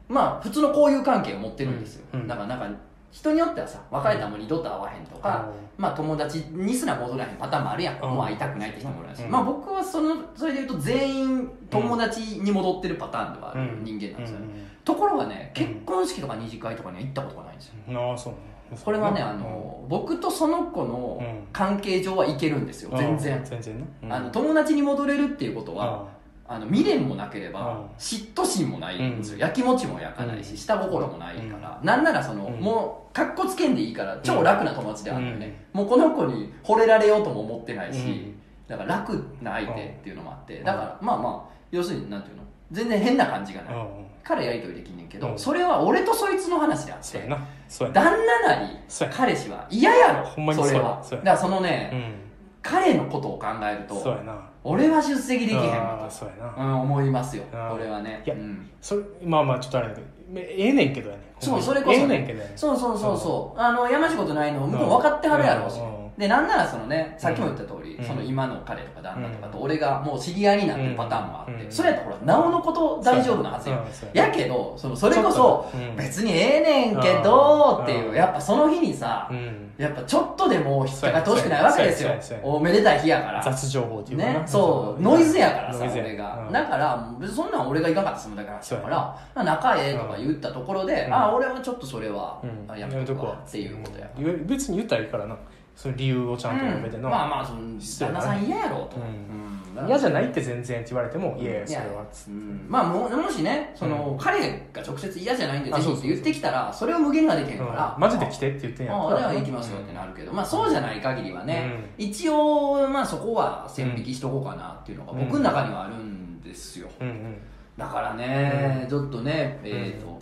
[0.09, 0.15] うん。
[0.15, 2.27] まあ普通の交友関係を持ってるんですよ、うん。
[2.27, 2.67] だからなんか
[3.13, 5.47] 人によってはさ別れたらもう二度と会わへんとか、
[5.77, 8.11] まあ友達にすら戻らへんパターンもあるやん、うん。
[8.11, 9.31] もう会いたくないって人もいるし、うん。
[9.31, 13.85] まあ僕はそのそれで言うと全員友達に戻ってるパターンではあるうん。
[13.85, 14.39] 人間なんですよ
[14.85, 17.75] ところがねうん結婚式とか二次会とかには行ったことがないんですよ。
[18.11, 18.39] ああそうね。
[18.83, 21.47] これはねあの僕とその子のうん。
[21.53, 22.91] 関係上はいけるんですよ。
[22.91, 22.99] うん。
[22.99, 26.09] 全然、全然あの友達に戻れるっていうことは、
[26.47, 27.87] あの未練もなければ、うん。
[27.99, 29.41] 嫉妬心もないんですよ、うん。
[29.41, 30.57] やきもちも焼かないし、うん。
[30.57, 32.61] 下心もないから、なんならその、うん。
[32.61, 38.35] もうかっこつけんでいいから超楽な友達であるのね、もうこの子に惚れられようとも思ってないし、うん。
[38.69, 40.65] だから楽な相手っていうのもあって、うん。
[40.65, 42.43] だからまあまあ要するになんていうの？
[42.71, 44.07] 全然変な感じがない、うん。
[44.25, 45.39] からやり取りできんねんけど、うん。
[45.39, 48.79] それは俺とそいつの話であって旦那なり
[49.11, 50.55] 彼氏は嫌やろ。
[50.55, 51.03] それは。
[51.11, 52.15] だからそのね、うん。
[52.63, 56.65] 彼のことを考えるとそうやな俺は出席できへんわそうやな。
[56.65, 57.45] うん、思いますよ。
[57.53, 57.73] あー。
[57.73, 58.23] これはね。
[58.25, 58.71] いやうん。
[58.81, 63.61] それまあまあちょっとあれだけどええねんけどやねそうそれこそ、ええねんけどやねそうそうそうそう。
[63.61, 68.05] あのやましいことないの向こう分かってはるやろうんでなんならそのねさっきも言った通り、うん。
[68.05, 71.73] その今の彼とか旦那とかと俺がもう知り合いになってるパターンもあって、うん。
[71.73, 79.73] それやったらほらなおのこと大丈夫なはずよ、ややけどそのそれこそ別にええねんけどうんっていうやっぱその日にさ、うん。
[79.79, 82.39] やっぱちょっとでも引っかかってほしくないわけですよ。
[82.45, 83.43] おめでたい日やから。
[83.43, 86.53] 雑情報っていうね、そうノイズやからさ俺が、うん。
[86.53, 88.89] だから別にそんなん俺がいかんかったら済むだけなんだか
[89.35, 89.45] ら。
[89.45, 91.15] 仲ええとか言ったところで、うん。
[91.15, 92.41] あ俺はちょっとそれは、
[92.77, 94.09] やめとくわっていうことや
[94.47, 95.37] 別に言ったらいいからな
[95.75, 99.81] その理由をちゃんと述べてな、まあまあその旦那さん嫌やろと、うん。
[99.81, 99.89] うん。
[99.89, 102.05] 嫌じゃないって全然って言われてもいやいやそれは。
[102.13, 102.67] つうん。
[102.69, 108.01] まあももしねその、う彼が直接嫌じゃないんでぜひって言ってきたらそれを無限ができへんから、うん。
[108.01, 112.05] マジで来てって言ってんやああじゃあ行きますよってなるけど、まあそうじゃない限りはね、うん。
[112.05, 117.37] 一応まあそこは線引きしとこうかなっていうのが僕の中にはあるんですよ、うんうん。
[117.77, 120.21] だからね、ちょっとねえっ、と、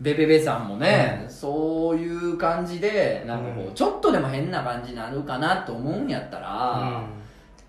[0.00, 3.74] ベベベさんもね、そういう感じでなんかこう、うん。
[3.74, 7.04] ちょっとでも変な感じになるかなと思うんやったら、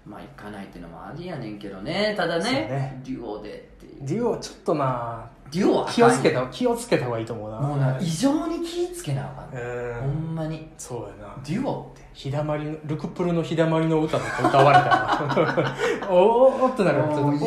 [0.06, 2.14] うまあ行かないっていうのもありやねんけどね。
[2.16, 3.02] ただねね。
[3.06, 4.04] デュオでっていう。
[4.04, 7.60] んデュオちょっとなデュオは気をつけた気をつけた方がいいと思うな。
[7.60, 10.70] もうな異常に気ぃつけなあかん、うほんまに。
[10.78, 11.36] そうやな。
[11.44, 15.76] デュオって日だまりのルクプルの日だまりの歌とか歌われたら
[16.10, 16.98] おー おーってなる。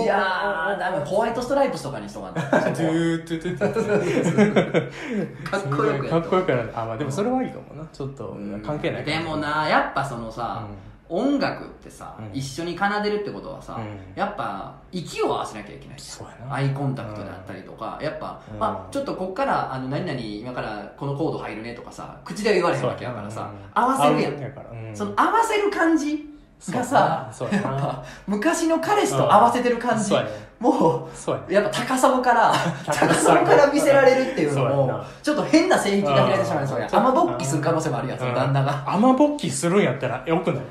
[0.03, 2.41] いやーダメホワイトストライプスとかにしとかんと。
[2.41, 6.73] トゥートゥトゥトゥかっこよくかっこよくなる。
[6.75, 7.87] あまあでもそれはいいかもな。
[7.93, 10.63] ちょっと関係ないでもなやっぱそのさ、
[11.15, 12.39] 音楽ってさ、うん。
[12.39, 14.19] 一緒に奏でるってことはさ、うん。
[14.19, 16.55] やっぱ息を合わせなきゃいけないそうやな。
[16.55, 18.63] アイコンタクトであったりとか、やっぱ、うん。
[18.63, 23.83] あちょっとこっからあの何々今からこのコード入るねとかさ口では言われへんわけやからさ、うん。
[23.83, 24.71] 合わせるやん、合うから。
[24.71, 24.97] うん。
[24.97, 26.31] その合わせる感じ
[26.71, 27.71] がさそうやな。
[27.71, 30.31] やっぱ昔の彼氏と合わせてる感じ、そうやね
[30.61, 31.61] もそうや。
[31.61, 32.53] っぱ高さから
[32.87, 36.67] 高高さから見せられるっていうのもちょっと変な性癖が開いてしまうね。
[36.67, 38.35] そう雨勃起する可能性もあるやつうん。
[38.35, 38.83] 旦那が。
[38.87, 40.65] 雨勃起するんやったらよくない。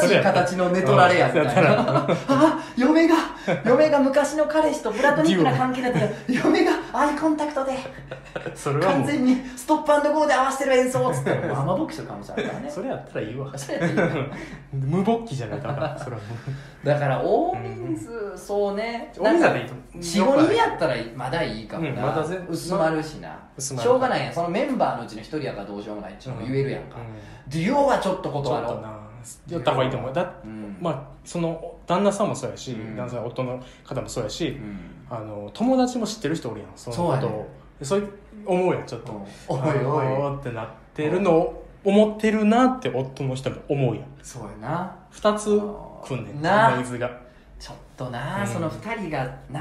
[0.00, 3.14] 新しい形の寝取られやみたい うんな あ嫁が
[3.64, 7.72] 嫁が昔の彼氏とプラトニックな関係だったら嫁がアイコンタクトで。
[8.54, 9.00] それはもう。
[9.00, 11.34] 完全にストップゴーで合わせてる演奏っつって。
[11.34, 12.70] もう雨勃起する可能性あるからね。
[12.70, 13.58] それやったらいいわ。
[13.58, 14.26] それやっていいよ
[14.72, 16.26] 無勃起じゃないとあかんそれはも
[16.84, 19.12] だから大人数そうね。
[19.16, 19.98] う大人数でいいと思う。
[19.98, 23.38] 45人やったらまだいいかもうんな、まだ全薄まるしな。
[23.56, 23.88] 薄まる。
[23.88, 24.32] しょうがないやん。
[24.32, 26.12] そのメンバーのうちの一人やからどうしようもない。
[26.12, 27.50] っていうのも言えるやんか、うん。
[27.50, 28.72] デュオはちょっとち断ろう。
[28.72, 29.03] ょっとな
[29.48, 30.12] やった方がいいと思う。
[30.12, 30.76] だうん。
[30.80, 32.96] まあその旦那さんもそうやし、うん。
[32.96, 34.78] 旦那さん夫の方もそうやし、うん。
[35.10, 37.36] あの友達も知ってる人おるやんそのことそうやね。
[37.36, 37.46] を。
[37.84, 38.08] そういう
[38.46, 40.40] 思うやんちょっと、おいおい。
[40.40, 44.04] ってなってるのを思ってるなって夫の人も思うやん。
[44.22, 44.96] そうやな。
[45.10, 45.60] 二つ
[46.04, 46.76] くんねんな。
[46.76, 47.24] ノイズが。
[47.58, 48.46] ちょっとな、うん。
[48.46, 49.60] その二人がな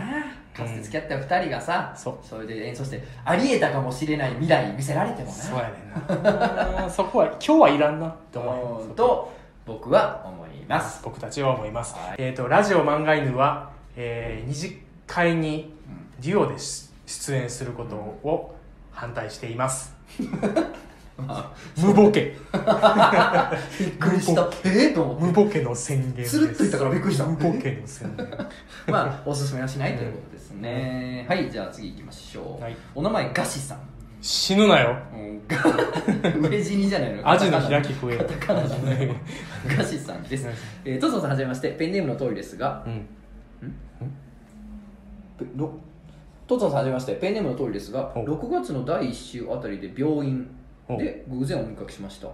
[0.54, 2.42] かつて付き合った二人がさ、そう。
[2.42, 5.34] れで演奏してありえたかもしれない未来見せられてもな。
[5.34, 6.90] そうやねんな。
[6.90, 8.96] そこは今日はいらんなって思ううん。
[8.96, 9.32] と
[9.66, 11.02] 僕は思います。
[11.04, 12.16] 僕たちは思います、はい。
[12.18, 15.74] えっ、とラジオ漫画犬は、えー二次会に
[16.20, 18.56] デュオでし出演することを
[18.92, 19.96] 反対しています。
[21.16, 22.36] ま無ボケ。
[22.52, 24.50] あ びっくりした。
[24.66, 25.24] ええと思って。
[25.26, 26.40] 無ボケの宣言です。
[26.40, 27.26] つるっと言ったからびっくりした。
[27.26, 28.28] 無ボケの宣言
[28.88, 32.76] まあおすすめはしないということですね、はいじゃあ次行きましょう、はい。
[32.96, 33.93] お名前ガシさん
[34.24, 34.98] 死ぬなよ。
[36.40, 37.28] 上死にじゃないの？
[37.30, 39.10] アジの開き増えカタカナじゃない。
[39.78, 40.48] ガシさんです、
[40.86, 41.72] えー、トソンさんはじめまして。
[41.74, 42.84] ペンネームの通りですが。
[42.88, 43.06] うん。
[45.38, 45.74] ぺろ
[46.48, 47.16] トツノさんはじめまして。
[47.16, 50.48] ペンネームの通りですがお6月の第1週あたりで病院
[50.98, 52.28] で偶然お見かけしました。
[52.28, 52.32] ん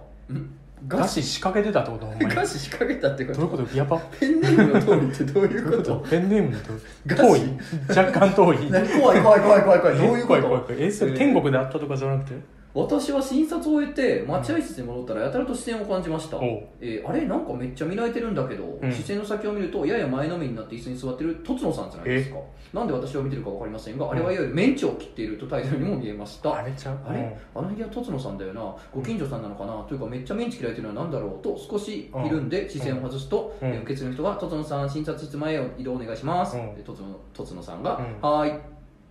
[0.88, 2.06] ガシ仕掛けてたってこと？
[2.06, 3.40] ほんまにガシ仕掛けたってこと？
[3.40, 3.76] どういうこと？
[3.76, 3.98] やば。
[4.18, 5.82] ペンネームの通りってどういうこと？
[5.82, 6.08] と？
[6.08, 6.72] ペンネームのと
[7.06, 7.22] ガシ。
[7.22, 7.58] 遠い。
[7.88, 8.70] 若干遠い。
[8.70, 9.98] 何怖い怖い怖い怖い怖い。
[9.98, 10.82] どういうこ怖い怖いと怖い。
[10.82, 12.59] えそれ天国であったとかじゃなくて？
[12.72, 16.42] 私は診察を終えて待合室に戻ったらやたらと視線を感じました、おう。
[16.80, 17.26] えーあれ？
[17.26, 18.92] なんかめっちゃ見られてるんだけど、うん。
[18.92, 22.36] 視線の先を見るとやや前のめりになって椅子に座ってるとつのさんじゃないですか。
[22.72, 26.54] なんで私を見てるか分かりませんが、あれはいわゆるメンチを切っているとタイトルにも見えました。
[26.54, 26.98] あれちゃう？
[27.08, 28.76] あれ、あの日はとつのさんだよな。
[28.94, 33.68] ご近所さんなのかな、というかめっちゃメンチ切られてるのは何だろうと少しいるんで視線を外すと、うん。
[33.68, 36.56] えー受付の人が「とつのさん診察室前へ移動お願いします」
[36.86, 38.30] とつのとつのさんが「うん。
[38.30, 38.60] はーい」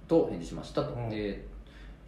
[0.07, 1.09] と返事しましたと、うん。
[1.11, 1.48] えー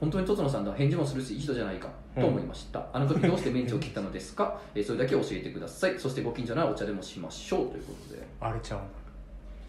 [0.01, 1.87] 本当にとつのさんだ返事もするしいい人じゃないか
[2.19, 5.97] と思いました、 あの時どうしてメンチを切ったのですか、えーそれだけ教えてください。
[5.99, 7.67] そしてご近所ならお茶でもしましょう。
[7.69, 8.21] ということで。
[8.41, 8.79] あれちゃう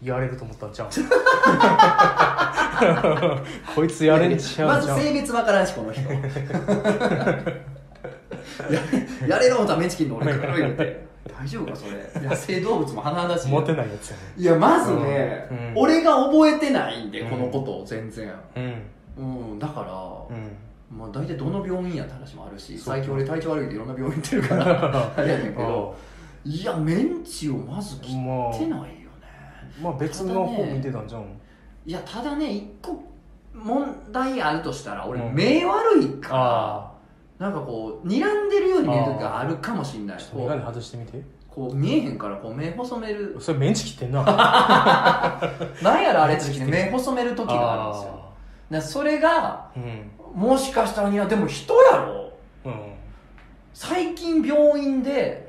[0.03, 0.87] やれると思ったんちゃう
[3.75, 6.01] こいつやれんちゃまずうちゃう性別わからんしこの人。
[6.11, 6.19] や
[9.27, 11.03] やれろ思ったらメンチ切るの俺から言うて。
[11.39, 11.91] 大丈夫かそれ？
[12.27, 14.21] 野生動物も甚だしいモテないやつやね。
[14.35, 15.57] いやまずね、うん。
[15.57, 15.73] うん。
[15.75, 18.33] 俺が覚えてないんでうんこのことを全然。
[18.55, 18.81] うん
[19.17, 20.51] うんだから、うん。
[20.95, 25.13] まあ、大体どの病院やって話もあるし最近俺体調悪いでいろんな病院行ってるから。
[25.17, 28.87] あれやねんけどあいやメンチをまず切ってまあないよね。
[29.81, 31.23] まあ別の方見てたんじゃん。
[31.85, 33.01] いやただね一個
[33.53, 35.33] 問題あるとしたら俺うん。
[35.33, 36.91] 目悪いから、あ
[37.39, 40.17] なんかこう睨んでるように見える時があるかもしれない。
[40.17, 41.21] あちょっとこ眼鏡う外してみて。
[41.49, 43.35] こう見えへんからこう目細める。
[43.39, 44.23] それメンチ切ってんな。
[45.83, 48.22] なんやろあれって目細める時があるんですよ
[48.69, 50.11] だそれがうん。
[50.35, 52.33] もしかしたらいやでも人やろ。
[52.65, 52.93] うん。
[53.73, 55.47] 最近病院で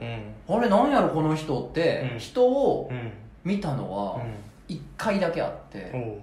[0.49, 0.57] うん。
[0.57, 2.19] あれなんやろこの人って、うん。
[2.19, 3.13] 人をうん。
[3.45, 4.23] 見たのは
[4.69, 6.23] 1回だけあって、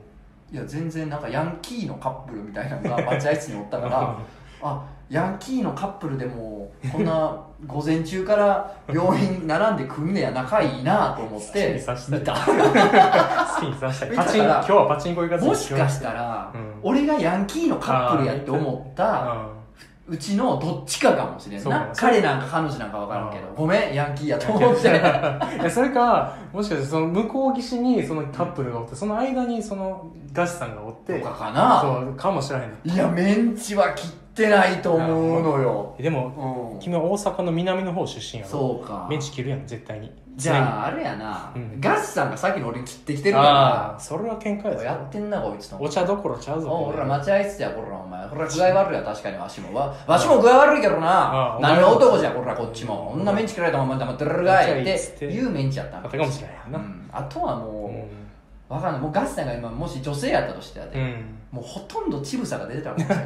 [0.52, 4.18] いや全然なんかヤンキーのカップルみたいなのが待合室におったから
[4.62, 11.74] あヤンキーのカップルでもこんな午前中から病院並んで来んねや仲いいなと思って。
[11.74, 16.74] にさせたい 見た好きにさせたい今日はパチンコ行かずにもしかしたら、うん。
[16.82, 19.62] 俺がヤンキーのカップルやって思った。
[20.08, 21.90] うちのどっちかかもしれんな。
[21.96, 24.88] 彼なんか彼女なんか分からんけどうんごめんヤンキーやと思って。
[24.90, 24.92] い
[25.64, 31.20] やそれかもしかしてその向こう岸にそのカップルがおってその間にそのガシさんがおって。
[31.20, 31.80] とかかな。
[31.82, 35.96] そうかもしれへんいやメンチは切っってないと思うのよ。
[36.00, 36.80] でもうん。
[36.80, 38.52] 君は大阪の南の方出身やろ。
[38.52, 39.08] そうか。
[39.10, 40.12] メンチ切るやん絶対に。
[40.38, 41.82] じゃああれやな、うん。
[41.82, 45.78] ガスさんが先に俺に切ってきてるあかあそれは喧嘩やらやぞってんなこいつと。
[45.78, 48.30] お茶どころちゃうぞ俺ら待合室やこらお前。
[48.30, 49.38] これ具合悪いや確かに。
[49.38, 53.12] わしもわわしも具合悪いけどあなあ何の男じゃこらこっちも。
[53.14, 56.80] こんなメンチ切られたまま黙ってるがいってて言うメンチやったんあったかもしれないな。
[56.80, 57.10] うん。
[57.12, 58.76] あとはもう、うん。
[58.76, 59.02] わかんない。
[59.02, 63.26] もうガスさんが今もし女性やったとしてやで、うんもうほとんど乳房が出てたかもしれない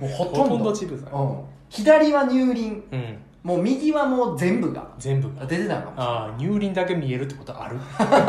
[0.00, 2.82] もうほとんど乳房うん、左は乳輪。
[2.92, 3.18] うん。
[3.44, 5.46] もう右はもう全部が全部が。
[5.46, 7.78] 出てたかもしれないああ乳輪だけ見えるってことある？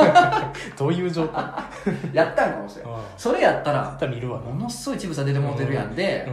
[0.78, 1.42] どういう状態？
[1.44, 1.70] あ
[2.14, 4.46] やったんかもしれないあそれやったらあったら見るわな。
[4.46, 6.28] ものすごい乳房出てもうてるやんで、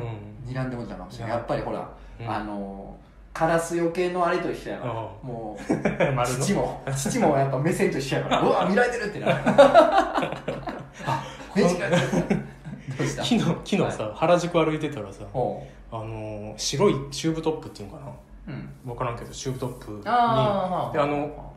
[0.46, 1.38] う睨んでもうたかもしれないうん。
[1.38, 1.88] やっぱりほら、
[2.20, 2.30] うん。
[2.30, 2.96] あの
[3.32, 4.96] カラス余計のあれと一緒やから、うん。
[5.28, 5.72] もう
[6.14, 6.24] の。
[6.24, 9.34] 父も父もやっぱ目線と一緒やから うわ見られてるってなる。
[11.06, 11.22] あ
[11.56, 12.36] 目違え
[12.98, 13.24] どうした？
[13.24, 18.10] 昨日昨日さ、原宿歩いてたらさほあのー白いチューブトップっていうのかな？
[18.10, 18.12] う
[18.48, 18.68] うん。
[18.84, 20.02] 分からんけどチューブトップに。
[20.06, 21.52] ああであの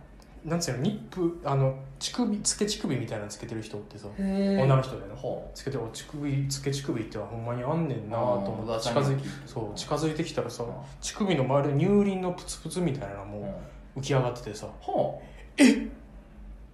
[0.45, 5.15] なんつうのニップあの乳首つけ乳首みたいなのつけてる人ってさ女の人でな。
[5.15, 10.69] ほつけてお乳首つけ乳首ってほんまにあんねんなと思って近づいそう近づいてきたらさうん。
[11.01, 13.61] 乳首の周りに乳輪のプツプツみたいなのうも
[13.97, 15.21] 浮き上がっててさほ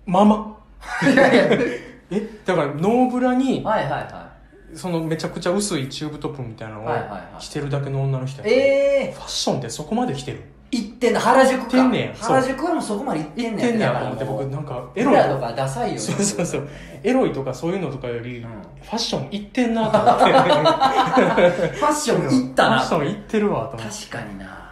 [0.05, 0.57] ママ。
[1.03, 1.67] ういやいやはい
[2.11, 2.27] え？
[2.45, 4.33] だからノーブラにはいは
[4.73, 7.41] そのめちゃくちゃ薄いチューブトップみたいなのをはいはいはい。
[7.41, 10.41] 着てるだけの女の人いやええファッションってそこまで着てる？
[10.71, 11.19] 行ってんの？
[11.19, 15.53] 原宿か原宿はもうそこまで行ってんねん行ってんねやと思って僕なんかエロいとか。
[15.53, 15.99] ダサいよね。
[15.99, 16.67] そうそうそう。
[17.03, 18.43] エロいとかそういうのとかより、うん。
[18.43, 20.23] ファッションいってんなと思って。
[20.25, 20.31] フ
[21.79, 24.05] ファッション行ったなファッションいってるわと思って。
[24.07, 24.45] 確かにな。
[24.45, 24.64] あ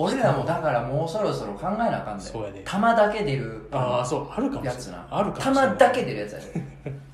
[0.00, 2.24] 俺らもだからもうそろそろ考えなあかんで。
[2.24, 2.62] そうやで。
[2.64, 6.46] 玉だけ出るああそうあるかもやつなあるかも玉だけ出るやつやで、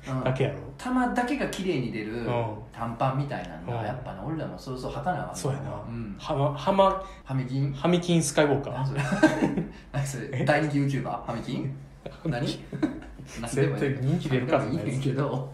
[0.07, 0.57] う んだけやろ。
[0.77, 2.27] 玉だけが綺麗に出るん。
[2.71, 3.81] 短パンみたいなのうん。
[3.81, 6.15] がやっぱな俺らもそろそろ履かなあかんそうやな、うん。
[6.19, 7.73] はまはまハミキン？
[7.73, 8.73] ハミキンスカイウォーカー。
[8.73, 9.01] 何それ？
[9.91, 10.45] 何それ？
[10.45, 11.75] 大人気 YouTuber ハミキン？
[12.25, 12.45] 何？
[12.45, 15.51] 絶対人気出るかもいいけど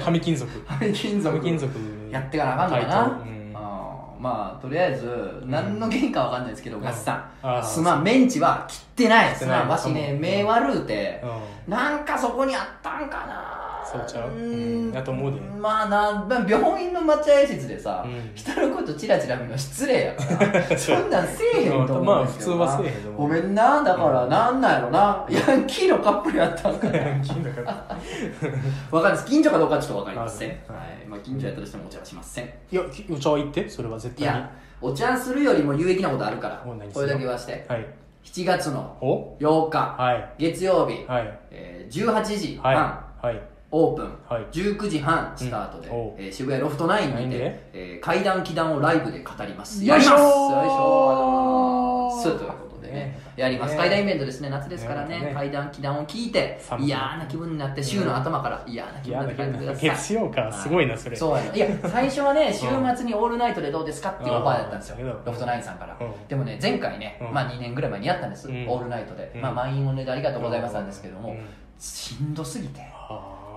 [0.00, 1.20] ハミ金属ハミ金
[1.58, 1.70] 属
[2.10, 3.37] やってかなあかんのかな、うん
[4.18, 7.64] まあとりあえず何の原因かわかんないですけど、ガスさん。
[7.64, 9.36] すまんメンチは切ってない。
[9.36, 10.20] すなわしねうん。
[10.20, 11.22] 目悪うて。
[11.66, 14.28] うなんかそこにあったんかなそうちゃう？
[14.30, 15.40] ーうんやと思うで。
[15.40, 18.30] まあなまあ病院の待合室でさ、うん。
[18.34, 20.62] 人のことチラチラ見るの失礼やから。
[20.76, 23.22] そんなんせえへんと思うんですよまあ普通はせえへんと思う。
[23.22, 25.26] ごめんなだからなんなんやろな。
[25.28, 27.16] ヤンキーのカップルやったんかな。
[27.16, 27.72] ん金だから
[28.90, 29.24] わかんないです。
[29.26, 31.04] 近所かどうかちょっとわかりません、ははい。
[31.04, 32.44] いまあ、近所やったとしてもお茶はしません。
[32.44, 34.34] いやきお茶は行ってそれは絶対に。
[34.34, 36.62] いやお茶するよりも有益なことあるから。
[36.66, 36.92] お何する？
[36.94, 37.64] これだけ言わして。
[37.68, 37.86] はい。
[38.24, 39.96] 7月のお？8日。
[39.98, 40.34] はい。
[40.38, 41.38] 月曜日、はい。
[41.50, 42.76] えー18時はい。
[42.76, 43.40] 半、はい
[43.70, 44.44] オープン、はい。
[44.50, 45.92] 19時半スタートで、う。
[45.92, 49.84] んえー渋谷ロフトナインにてえー階段祈談をライブで語ります。
[49.84, 50.10] やります。
[50.12, 52.22] よいしょー。
[52.22, 52.94] すということでね。
[52.94, 53.18] ね。
[53.36, 53.78] やります、ね。
[53.78, 54.48] 階段イベントですね。
[54.48, 55.20] 夏ですからね。
[55.20, 55.32] ね。
[55.34, 59.14] 階段祈談を聞いて嫌な気分になって週の頭から嫌な気い。
[59.14, 59.90] 分になって帰ってください。
[59.90, 60.50] 月曜か。
[60.50, 61.16] すごいなそれ。
[61.16, 62.66] そうやのいや最初はね週
[62.96, 64.96] 末にオールナイトでどうですかっていうオファーだったんですよ。
[64.98, 65.24] うん。
[65.26, 65.94] ロフトナインさんから。
[66.00, 66.12] うん。
[66.26, 67.34] でもね前回ねうん。
[67.34, 68.48] まあ2年ぐらい前にやったんです。
[68.48, 68.56] オうん。
[68.56, 69.30] ールナイトで。
[69.34, 71.38] うんまあ満員御礼でありがとうございますなんですけどもうん。
[71.78, 72.80] しんどすぎて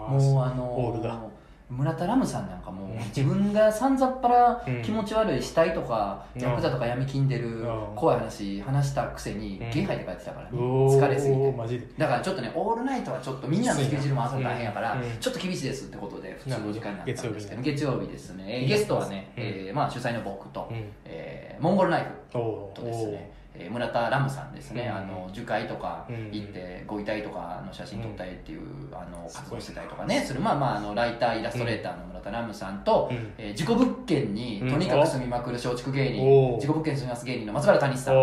[0.09, 1.31] もうあオールだの
[1.69, 4.81] 村田ラムさんなんかもう自分がさんざっぱらうん。
[4.81, 6.41] 気持ち悪い死体とかうん。
[6.41, 7.95] ヤクザとか闇金でるうん。
[7.95, 9.71] 怖い話話したくせにうん。
[9.71, 10.57] ゲ吐いて帰ってたからね。
[10.59, 11.51] 疲れすぎて。
[11.53, 11.87] マジで。
[11.97, 18.65] だからちょっとねオールナイトはちょっとみんなのスケジュール回すの大変やからちょっと厳しいですってことで普通の時間になったんですけど月月曜日ですね。
[18.67, 19.43] ゲストはねうん。
[19.43, 20.83] えーまあ主催の僕とうん。
[21.05, 23.31] えーモンゴルナイフとですね、
[23.63, 24.97] えー村田ラムさんですね、うん。
[24.97, 26.29] あの樹海とかうん。
[26.31, 30.21] 行ってご遺体とかの写真撮ったりっていう、あの活動してたりとかね。
[30.21, 33.33] するまあまああのライターイラストレーターの村田ラムさんと、うん。
[33.37, 34.69] えー事故物件にうん。
[34.71, 38.15] とにかく住みまくる松竹芸人、事故物件に住みます芸人の松原谷さん。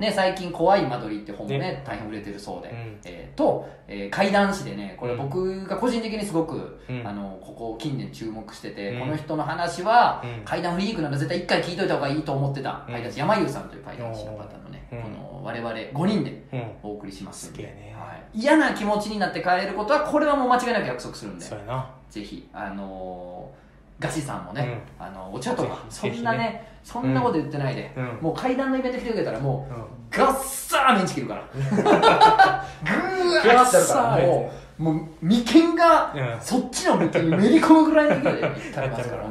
[0.00, 1.82] ね、最近「怖い間取り」って本もねね。
[1.86, 2.98] 大変売れてるそうで、うん。
[3.04, 5.18] えーと、えー怪談師でねこれうん。
[5.18, 7.06] 僕が個人的にすごく、うん。
[7.06, 9.00] あのここ近年注目してて、うん。
[9.00, 10.44] この人の話は、うん。
[10.44, 12.92] 怪談フリークなら絶対一回聞いといた方がいいと思ってた、うん。
[12.92, 15.02] 怪談師山優さんという怪談師の方のね、うん。
[15.02, 16.72] この我々5人でうん。
[16.82, 17.94] お送りしますんで、すげえね。
[17.96, 21.44] はい、嫌な気持ちになって帰ることはこれはもう間違いなく約束するんで。
[21.44, 23.62] ぜひあのー
[24.02, 28.18] ガシさんもね、あのお茶とかそんなねそんなこと言ってないで、うん。
[28.20, 29.84] もう階段のイベント来てくれたらもう、うん。
[30.10, 31.44] ガッサーメンチ切るから。
[31.52, 36.40] グーワーってやるからもうもう眉間が、うん。
[36.40, 39.24] そっちの眉間にめり込むぐらいの勢いで やってありますから。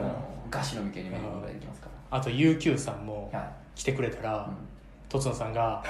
[0.50, 3.50] ガシの眉間にめり込むぐらいできますかあと UQ さんもらはい。
[3.76, 4.70] 来てくれたらうん
[5.12, 5.84] とつのさんが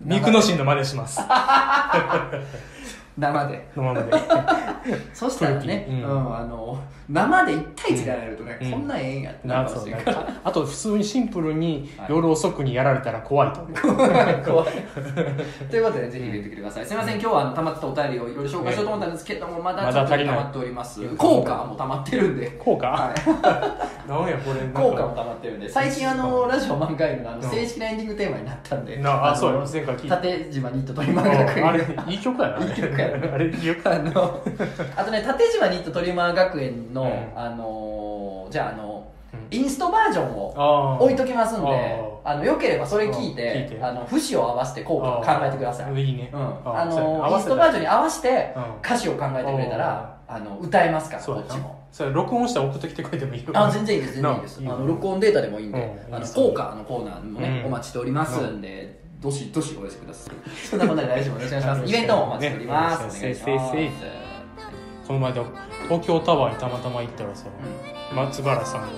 [0.00, 1.18] ミクノシンの真似します
[3.16, 3.68] 生で。
[3.76, 4.12] のままで。
[5.14, 6.00] そしたらね、ううん。
[6.00, 8.70] んあの生で1対1でやられるとね、うん。
[8.72, 10.16] こんなんええんやってなるなかもしれんから。
[10.16, 12.06] かあと普通にシンプルにはい。
[12.10, 13.60] 夜遅くにやられたら怖いと。
[13.60, 13.96] 思 う
[14.44, 14.68] 怖い。
[15.70, 20.36] ということでぜひ入れてきてください、すみません今日はあの溜まってたお便りをいろいろ紹介しようと思ったんですけどもまだちょっとまだ足りない。
[20.36, 21.08] 溜まっております。
[21.16, 22.50] 効果も溜まってるんで。
[22.58, 24.08] 効果、はい。
[24.08, 24.60] なんやこれ。
[24.74, 25.68] 効果も溜まってるんで。
[25.68, 27.50] 最近あのラジオ漫画犬のあのうん。
[27.50, 29.60] 正式なエンディングテーマになったんでのなあそうや。
[29.70, 30.16] 前回聞いた。
[30.16, 32.56] 縦島ニット鳥漫画学園あれいい曲やな。
[32.56, 34.40] あれいい曲やなあれいい曲あの
[34.96, 37.38] あとね縦島ニット鳥漫画学園の、うん。
[37.38, 39.56] あのじゃああの、うん。
[39.56, 45.94] インストバージョンをあ置いときますんでああのよければそれ聞いてあの節を合わせて効果を考えてください。
[45.94, 48.62] いいいね、うん、あのインストバージョンに合わせてうん。
[48.82, 51.84] 歌詞を考えてくれたらあの歌えますからこっちも。
[51.94, 53.50] それ録音して送ってきてくれてもいいよ。
[53.54, 54.60] あ全然いいです全然いいです。
[54.60, 57.66] あの録音データでもいいんで、あの効果のコーナーもね、うん。
[57.66, 60.34] お待ちしておりますんで、どしどしお寄せください。
[60.68, 61.90] そんなことで来週もよろしくお願いします。
[61.90, 65.40] イベントもお待ちしております、ねお願いします、この前で
[65.84, 68.88] 東京タワーにたまたま行ったらさう松原さんが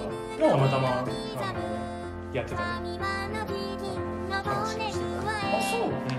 [0.48, 1.08] たまたまあの
[2.34, 2.98] やってたね
[4.44, 5.30] 話をしてんあ
[5.62, 5.80] そう。
[5.80, 6.15] なのた、